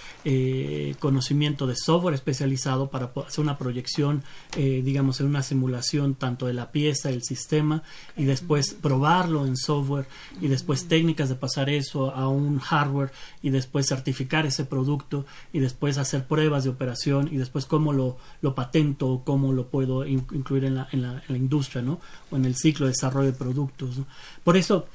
[0.99, 4.23] conocimiento de software especializado para hacer una proyección,
[4.55, 7.83] digamos, en una simulación tanto de la pieza, el sistema,
[8.15, 10.07] y después probarlo en software,
[10.39, 15.61] y después técnicas de pasar eso a un hardware, y después certificar ese producto y
[15.61, 20.07] después hacer pruebas de operación y después cómo lo, lo patento o cómo lo puedo
[20.07, 22.01] incluir en la, en, la, en la industria, ¿no?
[22.31, 23.97] O en el ciclo de desarrollo de productos.
[24.43, 24.87] Por eso,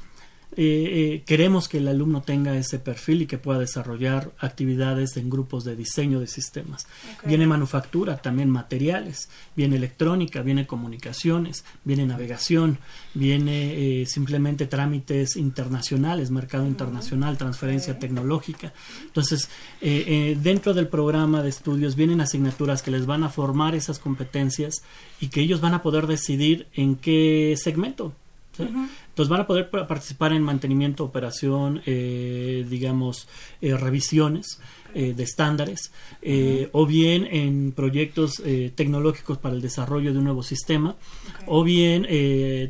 [0.61, 5.29] eh, eh, queremos que el alumno tenga ese perfil y que pueda desarrollar actividades en
[5.29, 6.85] grupos de diseño de sistemas.
[7.23, 12.77] Viene manufactura, también materiales, viene electrónica, viene comunicaciones, viene navegación,
[13.13, 18.73] viene eh, simplemente trámites internacionales, mercado internacional, transferencia tecnológica.
[19.05, 19.49] Entonces,
[19.79, 24.83] dentro del programa de estudios vienen asignaturas que les van a formar esas competencias
[25.21, 28.13] y que ellos van a poder decidir en qué segmento
[29.19, 33.27] Entonces van a poder participar en mantenimiento, operación, eh, digamos,
[33.61, 34.61] eh, revisiones
[34.93, 35.91] eh, de estándares,
[36.71, 38.41] o bien en proyectos
[38.75, 40.95] tecnológicos para el desarrollo de un nuevo sistema,
[41.47, 42.07] o bien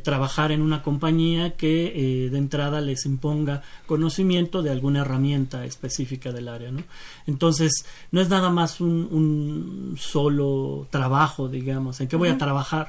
[0.01, 6.47] trabajar en una compañía que de entrada les imponga conocimiento de alguna herramienta específica del
[6.47, 6.71] área.
[6.71, 6.83] ¿no?
[7.27, 12.87] Entonces, no es nada más un, solo trabajo, digamos, en qué voy a trabajar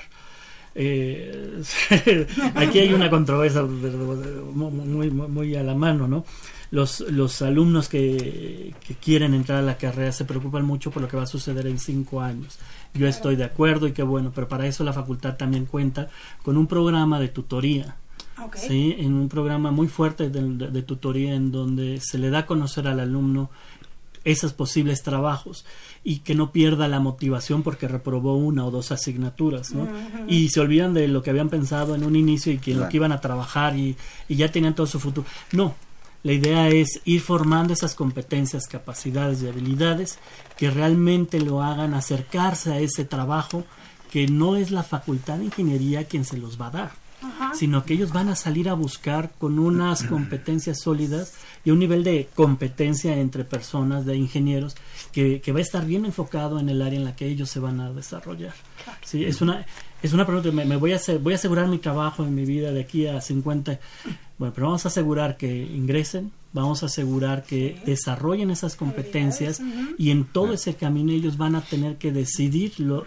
[0.75, 1.63] eh,
[2.55, 6.25] aquí hay una controversia muy, muy, a la mano, ¿no?
[6.71, 11.09] Los, los alumnos que, que, quieren entrar a la carrera se preocupan mucho por lo
[11.09, 12.59] que va a suceder en cinco años.
[12.95, 16.09] Yo estoy de acuerdo y qué bueno, pero para eso la facultad también cuenta
[16.45, 17.97] con un programa de tutoría.
[18.55, 18.97] ¿sí?
[18.99, 23.01] En un programa muy fuerte de, tutoría en donde se le da a conocer al
[23.01, 23.51] alumno
[24.25, 25.65] esos posibles trabajos
[26.05, 29.89] y que no pierda la motivación porque reprobó una o dos asignaturas, ¿no?
[30.29, 32.97] Y se olvidan de lo que habían pensado en un inicio y que lo que
[32.99, 33.97] iban a trabajar y,
[34.29, 35.27] y ya tenían todo su futuro.
[35.53, 35.75] No,
[36.23, 40.19] la idea es ir formando esas competencias, capacidades y habilidades
[40.57, 43.65] que realmente lo hagan acercarse a ese trabajo
[44.11, 47.10] que no es la facultad de ingeniería quien se los va a dar
[47.55, 51.35] sino que ellos van a salir a buscar con unas competencias sólidas
[51.65, 54.77] y un nivel de competencia entre personas, de ingenieros,
[55.13, 57.81] que, va a estar bien enfocado en el área en la que ellos se van
[57.81, 58.55] a desarrollar.
[59.05, 59.67] Sí, es una,
[60.03, 62.73] es una pregunta, me, voy, a hacer, voy a asegurar mi trabajo en mi vida
[62.73, 63.79] de aquí a 50.
[64.39, 69.61] Bueno, pero vamos a asegurar que ingresen, vamos a asegurar que desarrollen esas competencias
[69.99, 73.07] y en todo ese camino ellos van a tener que decidirlo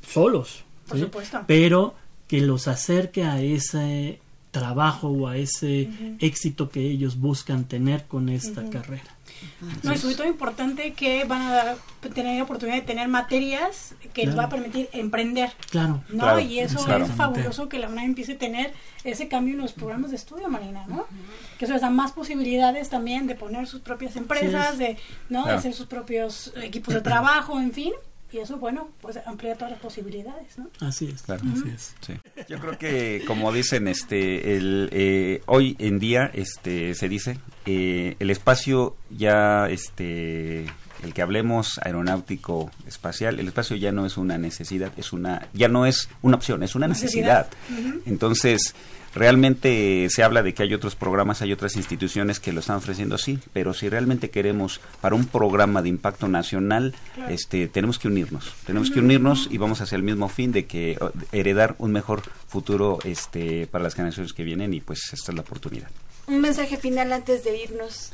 [0.00, 0.64] solos.
[0.88, 1.40] Por supuesto.
[1.46, 1.94] Pero
[2.28, 4.20] que los acerque a ese
[4.50, 9.16] trabajo o a ese éxito que ellos buscan tener con esta carrera.
[9.82, 11.74] No, y sobre todo importante que van a
[12.14, 15.52] tener oportunidad de tener materias que les va a permitir emprender.
[15.70, 16.02] Claro.
[16.08, 16.38] ¿no?
[16.40, 18.72] y eso es fabuloso que la UNAM empiece a tener
[19.04, 21.06] ese cambio en los programas de estudio, Marina, ¿no?
[21.58, 24.96] Que eso les da más posibilidades también de poner sus propias empresas, de,
[25.28, 25.44] ¿no?
[25.44, 27.92] de hacer sus propios equipos de trabajo, en fin
[28.32, 30.68] y eso, bueno, pues amplía todas las posibilidades, ¿no?
[30.80, 31.42] Así es, claro.
[31.52, 31.94] Así es.
[32.00, 32.14] Sí.
[32.48, 38.16] Yo creo que, como dicen, este, el, eh, hoy en día, este, se dice, eh,
[38.18, 40.66] el espacio ya, este,
[41.02, 45.68] el que hablemos aeronáutico espacial, el espacio ya no es una necesidad, es una, ya
[45.68, 47.48] no es una opción, es una necesidad.
[48.06, 48.74] Entonces,
[49.16, 53.16] Realmente se habla de que hay otros programas, hay otras instituciones que lo están ofreciendo,
[53.16, 56.94] sí, pero si realmente queremos para un programa de impacto nacional,
[57.30, 60.98] este, tenemos que unirnos, tenemos que unirnos y vamos hacia el mismo fin de que
[61.32, 65.40] heredar un mejor futuro este, para las generaciones que vienen y pues esta es la
[65.40, 65.88] oportunidad.
[66.26, 68.12] Un mensaje final antes de irnos.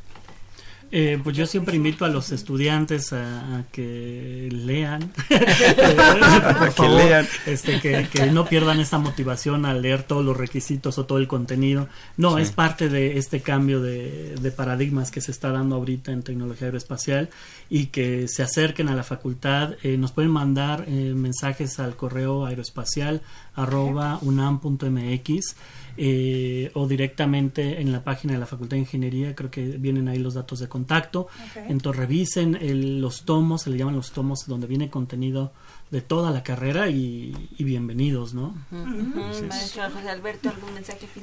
[0.95, 5.11] Eh, pues yo siempre invito a los estudiantes a, que lean,
[6.77, 11.17] que lean, este, que, no pierdan esta motivación al leer todos los requisitos o todo
[11.17, 11.89] el contenido.
[12.19, 16.67] No, es parte de este cambio de, paradigmas que se está dando ahorita en tecnología
[16.67, 17.31] aeroespacial
[17.71, 19.77] y que se acerquen a la facultad.
[19.83, 23.23] Eh, nos pueden mandar eh, mensajes al correo aeroespacial
[23.55, 25.57] arroba unam.mx
[25.99, 30.19] eh, o directamente en la página de la Facultad de Ingeniería, creo que vienen ahí
[30.19, 31.29] los datos de contacto.
[31.69, 35.53] Entonces revisen los tomos, se le llaman los tomos donde viene contenido
[35.91, 38.55] de toda la carrera y, bienvenidos, ¿no?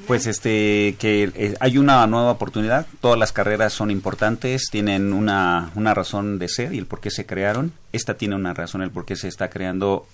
[0.05, 5.71] Pues este, que eh, hay una nueva oportunidad, todas las carreras son importantes, tienen una,
[5.73, 7.71] una razón de ser y el por qué se crearon.
[7.91, 10.05] Esta tiene una razón, el por qué se está creando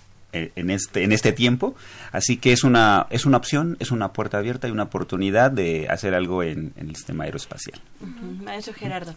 [0.56, 1.76] en este en este tiempo.
[2.12, 5.88] Así que es una es una opción es una puerta abierta y una oportunidad de
[5.90, 7.80] hacer algo en, el sistema aeroespacial.
[8.44, 9.16] Maestro Gerardo.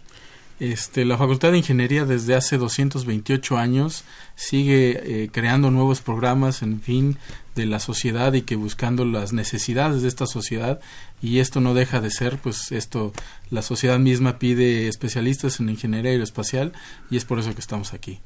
[0.61, 4.03] Este, la Facultad de Ingeniería desde hace 228 años
[4.35, 7.16] sigue eh, creando nuevos programas, en fin,
[7.55, 10.81] de la sociedad y que buscando las necesidades de esta sociedad.
[11.23, 13.12] Y esto no deja de ser, pues esto,
[13.51, 16.73] la sociedad misma pide especialistas en ingeniería aeroespacial
[17.09, 18.19] y es por eso que estamos aquí.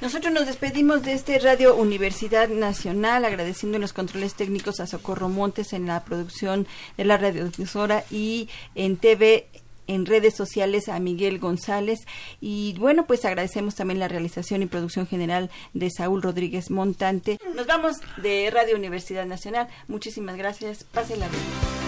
[0.00, 5.72] Nosotros nos despedimos de este Radio Universidad Nacional, agradeciendo los controles técnicos a Socorro Montes
[5.72, 6.66] en la producción
[6.96, 9.48] de la radiodifusora y en TV
[9.88, 12.00] en redes sociales a Miguel González
[12.40, 17.38] y bueno pues agradecemos también la realización y producción general de Saúl Rodríguez Montante.
[17.56, 19.66] Nos vamos de Radio Universidad Nacional.
[19.88, 20.84] Muchísimas gracias.
[20.84, 21.87] Pásenla bien